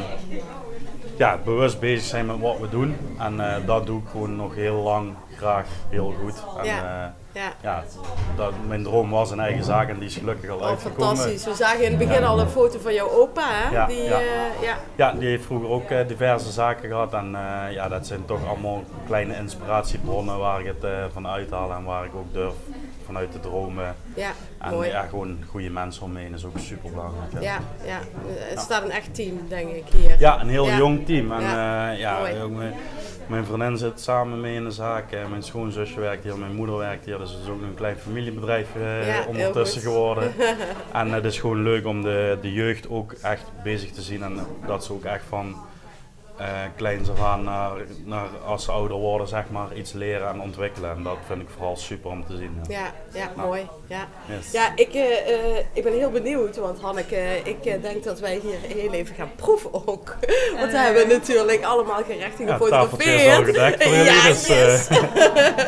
ja, 1.17 1.37
bewust 1.45 1.79
bezig 1.79 2.05
zijn 2.07 2.25
met 2.25 2.39
wat 2.39 2.59
we 2.59 2.69
doen. 2.69 2.95
En 3.19 3.39
eh, 3.39 3.55
dat 3.65 3.85
doe 3.85 3.99
ik 4.01 4.07
gewoon 4.11 4.35
nog 4.35 4.55
heel 4.55 4.75
lang 4.81 5.13
graag 5.35 5.65
heel 5.89 6.13
goed. 6.23 6.43
En, 6.59 6.65
Ja. 6.65 7.03
eh, 7.03 7.09
Ja. 7.31 7.53
ja, 7.61 7.83
dat, 8.35 8.51
mijn 8.67 8.83
droom 8.83 9.09
was 9.09 9.31
een 9.31 9.39
eigen 9.39 9.63
zaak 9.63 9.89
en 9.89 9.99
die 9.99 10.07
is 10.07 10.15
gelukkig 10.15 10.49
al 10.49 10.57
Oh, 10.57 10.65
uitgekomen. 10.65 11.07
fantastisch. 11.15 11.45
We 11.45 11.53
zagen 11.55 11.83
in 11.83 11.89
het 11.89 12.07
begin 12.07 12.23
al 12.23 12.39
een 12.39 12.49
foto 12.49 12.79
van 12.79 12.93
jouw 12.93 13.09
opa, 13.09 13.47
hè? 13.49 13.71
Ja, 13.71 13.85
die, 13.87 14.03
ja. 14.03 14.19
ja. 14.61 14.77
Ja, 14.95 15.11
die 15.11 15.27
heeft 15.27 15.45
vroeger 15.45 15.69
ook 15.69 15.89
diverse 16.07 16.51
zaken 16.51 16.89
gehad 16.89 17.13
en 17.13 17.35
ja, 17.71 17.87
dat 17.89 18.07
zijn 18.07 18.25
toch 18.25 18.47
allemaal 18.47 18.83
kleine 19.05 19.35
inspiratiebronnen 19.35 20.37
waar 20.39 20.59
ik 20.59 20.65
het 20.65 20.91
van 21.13 21.27
uithaal 21.27 21.71
en 21.71 21.83
waar 21.83 22.05
ik 22.05 22.15
ook 22.15 22.33
durf 22.33 22.53
vanuit 23.05 23.31
te 23.31 23.39
dromen. 23.39 23.95
En 24.59 24.71
mooi. 24.71 24.89
ja, 24.89 25.01
gewoon 25.09 25.37
goede 25.49 25.69
mensen 25.69 26.03
om 26.03 26.11
me 26.11 26.19
heen 26.19 26.33
is 26.33 26.45
ook 26.45 26.57
super 26.59 26.89
belangrijk. 26.91 27.31
Ja. 27.33 27.39
Ja, 27.41 27.59
ja. 27.85 27.99
Het 28.39 28.59
staat 28.59 28.83
een 28.83 28.91
echt 28.91 29.15
team, 29.15 29.39
denk 29.47 29.69
ik, 29.69 29.83
hier. 29.95 30.15
Ja, 30.19 30.41
een 30.41 30.49
heel 30.49 30.65
Ja. 30.67 30.77
jong 30.77 31.05
team. 31.05 31.31
En 31.31 31.41
Ja. 31.41 31.91
ja, 31.91 32.27
ja 32.27 32.41
ook 32.41 32.51
mijn, 32.51 32.73
mijn 33.27 33.45
vriendin 33.45 33.77
zit 33.77 33.99
samen 34.01 34.41
mee 34.41 34.55
in 34.55 34.63
de 34.63 34.71
zaak. 34.71 35.11
eh, 35.11 35.27
Mijn 35.29 35.43
schoonzusje 35.43 35.99
werkt 35.99 36.23
hier, 36.23 36.37
mijn 36.37 36.55
moeder 36.55 36.77
werkt 36.77 37.05
hier. 37.05 37.17
Dus 37.17 37.31
het 37.31 37.41
is 37.41 37.49
ook 37.49 37.61
een 37.61 37.73
klein 37.75 37.97
familiebedrijf 37.97 38.67
eh, 38.75 39.27
ondertussen 39.27 39.81
geworden. 39.81 40.33
en 40.93 41.11
het 41.11 41.25
is 41.25 41.39
gewoon 41.39 41.63
leuk 41.63 41.85
om 41.85 42.01
de, 42.01 42.37
de 42.41 42.53
jeugd 42.53 42.89
ook 42.89 43.11
echt 43.11 43.43
bezig 43.63 43.91
te 43.91 44.01
zien. 44.01 44.23
En 44.23 44.39
dat 44.65 44.85
ze 44.85 44.93
ook 44.93 45.03
echt 45.03 45.23
van 45.29 45.55
eh 46.37 46.45
kleins 46.75 47.09
af 47.09 47.21
aan 47.23 47.43
naar, 47.43 47.71
naar 48.05 48.27
als 48.45 48.63
ze 48.63 48.71
ouder 48.71 48.97
worden, 48.97 49.27
zeg 49.27 49.43
maar, 49.49 49.75
iets 49.75 49.93
leren 49.93 50.27
en 50.29 50.41
ontwikkelen. 50.41 50.91
En 50.91 51.03
dat 51.03 51.17
vind 51.27 51.41
ik 51.41 51.47
vooral 51.49 51.75
super 51.75 52.09
om 52.09 52.25
te 52.25 52.37
zien. 52.37 52.59
Ja. 52.67 52.75
Ja, 52.79 52.91
ja, 53.19 53.31
Nou. 53.35 53.47
mooi. 53.47 53.67
Ja, 53.87 54.07
Yes. 54.37 54.51
ja 54.51 54.71
ik, 54.75 54.93
eh, 54.93 55.33
eh, 55.33 55.65
ik 55.73 55.83
ben 55.83 55.93
heel 55.93 56.09
benieuwd, 56.11 56.57
want 56.57 56.79
Hanneke, 56.81 57.41
ik 57.43 57.63
denk 57.81 58.03
dat 58.03 58.19
wij 58.19 58.39
hier 58.43 58.77
heel 58.77 58.93
even 58.93 59.15
gaan 59.15 59.31
proeven 59.35 59.73
ook. 59.87 60.15
Want 60.59 60.71
we 60.71 60.77
hebben 60.77 61.07
natuurlijk 61.07 61.63
allemaal 61.63 62.03
gerechten 62.03 62.45
Ja, 62.45 62.51
gefotografeerd. 62.57 63.45
gedekt 63.45 63.83
voor 63.83 63.91
jullie, 63.95 64.11
ja, 64.11 64.27
dus 64.27 64.47
yes. 64.47 64.87
eh, 64.87 64.97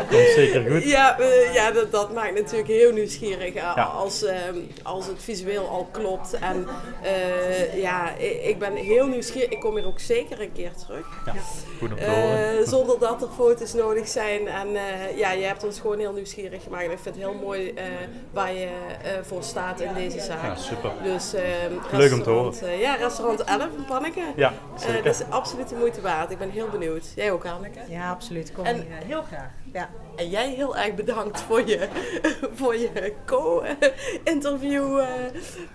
komt 0.10 0.28
zeker 0.36 0.72
goed. 0.72 0.84
Ja, 0.84 1.18
ja 1.54 1.72
dat, 1.72 1.92
dat 1.92 2.14
maakt 2.14 2.34
natuurlijk 2.34 2.68
heel 2.70 2.92
nieuwsgierig 2.92 3.54
Ja. 3.54 3.72
als, 3.74 4.24
ehm, 4.24 4.56
als 4.84 5.08
het 5.08 5.24
visueel 5.24 5.68
al 5.68 5.88
klopt. 5.92 6.34
En 6.34 6.68
eh, 7.04 7.82
ja, 7.82 8.16
ik, 8.18 8.44
ik 8.44 8.60
ben 8.60 8.76
heel 8.76 9.06
nieuwsgierig. 9.08 9.50
Ik 9.50 9.60
kom 9.60 9.76
hier 9.76 9.86
ook 9.88 10.00
zeker 10.00 10.42
een 10.42 10.52
keer 10.52 10.59
terug. 10.68 11.06
Ja, 11.26 11.34
goed 11.80 11.92
om 11.92 11.98
te 11.98 12.06
horen. 12.06 12.60
Eh, 12.60 12.68
zonder 12.68 13.00
dat 13.00 13.22
er 13.22 13.28
foto's 13.36 13.74
nodig 13.74 14.08
zijn. 14.08 14.48
En 14.48 14.76
eh, 14.76 15.18
ja, 15.18 15.32
je 15.32 15.44
hebt 15.46 15.64
ons 15.64 15.80
gewoon 15.80 16.00
heel 16.00 16.14
nieuwsgierig 16.14 16.64
gemaakt. 16.64 16.84
En 16.86 16.92
ik 16.92 17.00
vind 17.00 17.16
het 17.16 17.24
heel 17.24 17.34
mooi 17.34 17.70
eh, 17.74 17.86
waar 18.32 18.54
je 18.54 18.66
eh, 19.04 19.12
voor 19.22 19.44
staat 19.44 19.80
in 19.80 19.94
deze 19.94 20.20
zaak. 20.20 20.44
Ja, 20.44 20.56
super. 20.56 20.92
Dus 21.04 21.34
eh, 21.34 21.44
Leuk 21.72 21.74
om 21.92 21.92
te 21.92 22.06
restaurant, 22.16 22.62
eh, 22.62 22.80
ja, 22.82 22.96
restaurant 22.96 23.44
11 23.44 23.64
in 23.78 23.86
Panneke. 23.88 24.22
Ja, 24.36 24.48
Eh, 24.76 24.80
zeker. 24.82 25.04
dat 25.04 25.14
is 25.14 25.22
absoluut 25.30 25.70
de 25.70 25.76
moeite 25.76 26.02
waard. 26.02 26.32
Ik 26.32 26.38
ben 26.38 26.50
heel 26.50 26.70
benieuwd. 26.70 27.06
Jij 27.16 27.32
ook, 27.32 27.46
Anneke? 27.46 27.80
Ja, 27.88 28.10
absoluut. 28.10 28.52
Kom 28.52 28.66
En- 28.66 28.76
hier 28.76 28.86
heel 29.06 29.22
graag. 29.22 29.50
Ja. 29.74 29.90
En 30.16 30.30
jij 30.30 30.50
heel 30.50 30.78
erg 30.78 30.96
bedankt 30.96 31.42
voor 31.42 31.68
je, 31.68 31.88
voor 32.60 32.76
je 32.76 33.14
co-interview. 33.26 34.98
eh. 35.00 35.08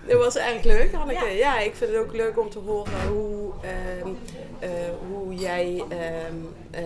Het 0.05 0.17
was 0.17 0.35
erg 0.35 0.63
leuk, 0.63 0.93
Anneke. 0.93 1.25
Ja. 1.25 1.59
ik 1.59 1.75
vind 1.75 1.91
het 1.91 1.99
ook 1.99 2.13
leuk 2.13 2.39
om 2.39 2.49
te 2.49 2.59
horen 2.59 3.07
hoe, 3.07 3.51
ehm, 3.61 4.09
eh, 4.59 4.69
hoe 5.09 5.33
jij 5.35 5.83
ehm, 5.89 6.35
eh, 6.71 6.83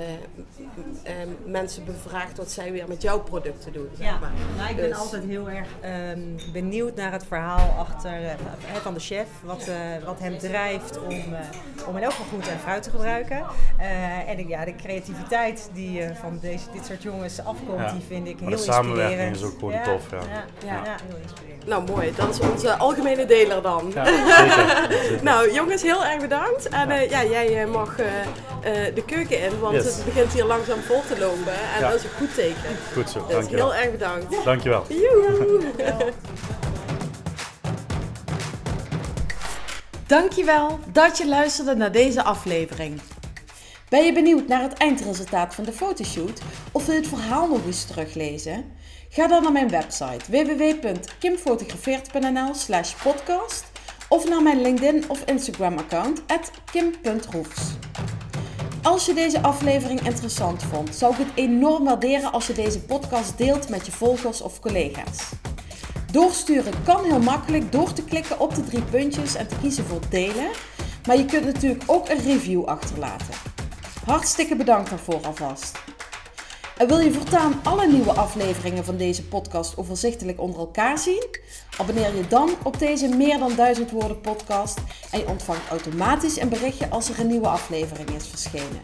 ehm, 1.03 1.27
mensen 1.51 1.85
bevraagt 1.85 2.37
wat 2.37 2.51
zij 2.51 2.71
weer 2.71 2.87
met 2.87 3.01
jouw 3.01 3.19
producten 3.19 3.73
doen. 3.73 3.89
Zeg 3.97 4.07
Ja, 4.07 4.17
maar. 4.19 4.31
nou, 4.57 4.69
ik 4.69 4.75
ben 4.75 4.89
Dus- 4.89 4.97
altijd 4.97 5.23
heel 5.23 5.49
erg 5.49 5.67
ehm, 5.81 6.19
benieuwd 6.53 6.95
naar 6.95 7.11
het 7.11 7.25
verhaal 7.27 7.75
achter, 7.79 8.11
eh, 8.23 8.29
van- 8.81 8.93
de 8.93 8.99
chef. 8.99 9.27
Wat, 9.43 9.67
eh, 9.67 9.75
wat 10.05 10.19
hem 10.19 10.37
drijft 10.37 10.99
om, 11.03 11.09
eh, 11.11 11.87
om 11.87 11.97
in 11.97 12.03
elk 12.03 12.11
geval 12.11 12.25
groente 12.27 12.49
en 12.49 12.59
fruit 12.59 12.83
te 12.83 12.89
gebruiken. 12.89 13.43
Eh, 13.77 14.29
en 14.29 14.39
ik, 14.39 14.47
ja, 14.47 14.65
de 14.65 14.75
creativiteit 14.75 15.69
die 15.73 16.01
eh, 16.01 16.15
van 16.15 16.39
deze, 16.41 16.65
dit 16.73 16.85
soort 16.85 17.03
jongens 17.03 17.39
afkomt, 17.45 17.79
Ja. 17.79 17.91
die 17.91 18.01
vind 18.07 18.27
ik 18.27 18.39
Maar 18.39 18.49
heel 18.49 18.57
de 18.57 18.63
samenwerking 18.63 19.19
inspirerend. 19.21 19.35
is 19.35 19.43
ook 19.43 19.59
gewoon 19.59 19.99
tof, 19.99 20.11
ja. 20.11 20.17
Ja, 20.17 20.43
Ja. 20.67 20.81
ja. 20.85 20.95
heel 21.07 21.17
inspirerend. 21.21 21.65
Nou, 21.67 21.83
mooi. 21.91 22.13
Dat 22.15 22.29
is 22.29 22.39
onze 22.39 22.73
algemene 22.77 23.25
deler 23.25 23.61
dan. 23.61 23.91
Ja, 23.93 24.05
zeker. 24.05 24.87
zeker. 25.03 25.23
Nou, 25.23 25.53
jongens, 25.53 25.81
heel 25.81 26.05
erg 26.05 26.21
bedankt. 26.21 26.69
En 26.69 26.89
eh, 26.91 27.09
ja, 27.09 27.23
jij 27.23 27.61
eh, 27.61 27.71
mag 27.71 27.95
eh, 28.63 28.95
de 28.95 29.03
keuken 29.05 29.39
in, 29.43 29.59
want 29.59 29.75
Yes. 29.75 29.85
het 29.95 30.05
begint 30.05 30.33
hier 30.33 30.45
langzaam 30.45 30.81
vol 30.81 31.01
te 31.07 31.19
lopen. 31.19 31.53
En 31.75 31.79
Ja. 31.79 31.89
dat 31.89 31.93
is 31.99 32.03
een 32.03 32.09
goed 32.17 32.35
teken. 32.35 32.77
Goed 32.93 33.09
zo, 33.09 33.25
Dus 33.25 33.33
dankjewel. 33.35 33.71
heel 33.73 33.81
erg 33.83 33.91
bedankt. 33.91 34.43
Dankjewel. 34.45 34.85
Joehoe. 34.89 35.61
Dankjewel 40.07 40.79
dat 40.91 41.17
je 41.17 41.27
luisterde 41.27 41.75
naar 41.75 41.91
deze 41.91 42.23
aflevering. 42.23 42.99
Ben 43.89 44.05
je 44.05 44.13
benieuwd 44.13 44.47
naar 44.47 44.61
het 44.61 44.73
eindresultaat 44.73 45.55
van 45.55 45.63
de 45.63 45.71
fotoshoot 45.73 46.41
of 46.71 46.85
wil 46.85 46.95
je 46.95 46.99
het 47.01 47.09
verhaal 47.09 47.47
nog 47.47 47.65
eens 47.65 47.85
teruglezen? 47.85 48.65
Ga 49.09 49.27
dan 49.27 49.43
naar 49.43 49.51
mijn 49.51 49.69
website 49.69 50.31
www.kimfotografeert.nl 50.31 52.53
slash 52.53 52.93
podcast 52.93 53.65
of 54.09 54.29
naar 54.29 54.41
mijn 54.41 54.61
LinkedIn 54.61 55.03
of 55.09 55.21
Instagram 55.25 55.77
account 55.77 56.21
kim.roefs. 56.71 57.61
Als 58.89 59.05
je 59.05 59.13
deze 59.13 59.41
aflevering 59.41 60.01
interessant 60.01 60.63
vond, 60.63 60.95
zou 60.95 61.13
ik 61.13 61.19
het 61.19 61.27
enorm 61.35 61.83
waarderen 61.83 62.31
als 62.31 62.47
je 62.47 62.53
deze 62.53 62.79
podcast 62.79 63.37
deelt 63.37 63.69
met 63.69 63.85
je 63.85 63.91
volgers 63.91 64.41
of 64.41 64.59
collega's. 64.59 65.31
Doorsturen 66.11 66.83
kan 66.83 67.03
heel 67.03 67.19
makkelijk 67.19 67.71
door 67.71 67.93
te 67.93 68.03
klikken 68.03 68.39
op 68.39 68.55
de 68.55 68.63
drie 68.63 68.81
puntjes 68.81 69.35
en 69.35 69.47
te 69.47 69.55
kiezen 69.61 69.85
voor 69.85 69.99
delen. 70.09 70.49
Maar 71.07 71.17
je 71.17 71.25
kunt 71.25 71.45
natuurlijk 71.45 71.83
ook 71.85 72.09
een 72.09 72.23
review 72.23 72.63
achterlaten. 72.63 73.33
Hartstikke 74.05 74.55
bedankt 74.55 74.89
daarvoor 74.89 75.25
alvast. 75.25 75.77
En 76.79 76.87
wil 76.87 76.99
je 76.99 77.11
voortaan 77.11 77.59
alle 77.63 77.87
nieuwe 77.87 78.11
afleveringen 78.11 78.85
van 78.85 78.97
deze 78.97 79.23
podcast 79.23 79.77
overzichtelijk 79.77 80.41
onder 80.41 80.59
elkaar 80.59 80.97
zien? 80.97 81.25
Abonneer 81.77 82.15
je 82.15 82.27
dan 82.27 82.49
op 82.63 82.79
deze 82.79 83.07
meer 83.07 83.37
dan 83.37 83.55
1000 83.55 83.91
woorden 83.91 84.21
podcast 84.21 84.79
en 85.11 85.19
je 85.19 85.27
ontvangt 85.27 85.69
automatisch 85.69 86.39
een 86.39 86.49
berichtje 86.49 86.89
als 86.89 87.09
er 87.09 87.19
een 87.19 87.27
nieuwe 87.27 87.47
aflevering 87.47 88.09
is 88.09 88.27
verschenen. 88.27 88.79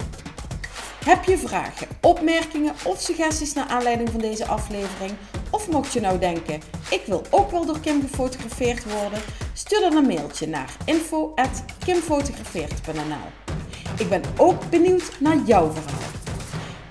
Heb 1.06 1.24
je 1.24 1.38
vragen, 1.38 1.88
opmerkingen 2.02 2.74
of 2.84 3.02
suggesties 3.02 3.54
naar 3.54 3.68
aanleiding 3.68 4.10
van 4.10 4.20
deze 4.20 4.46
aflevering? 4.46 5.12
Of 5.50 5.70
mocht 5.70 5.94
je 5.94 6.00
nou 6.00 6.20
denken, 6.20 6.62
ik 6.90 7.02
wil 7.06 7.22
ook 7.30 7.52
wel 7.52 7.66
door 7.66 7.80
Kim 7.80 8.02
gefotografeerd 8.02 8.84
worden? 8.84 9.20
Stuur 9.54 9.80
dan 9.80 9.96
een 9.96 10.08
mailtje 10.08 10.48
naar 10.48 10.78
info.kimfotografeerd.nl 10.86 13.54
Ik 13.98 14.10
ben 14.10 14.22
ook 14.38 14.70
benieuwd 14.70 15.12
naar 15.20 15.38
jouw 15.46 15.72
verhaal. 15.72 16.00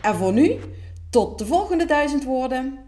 En 0.01 0.15
voor 0.15 0.33
nu, 0.33 0.61
tot 1.15 1.39
de 1.39 1.47
volgende 1.47 1.85
duizend 1.85 2.25
woorden. 2.25 2.79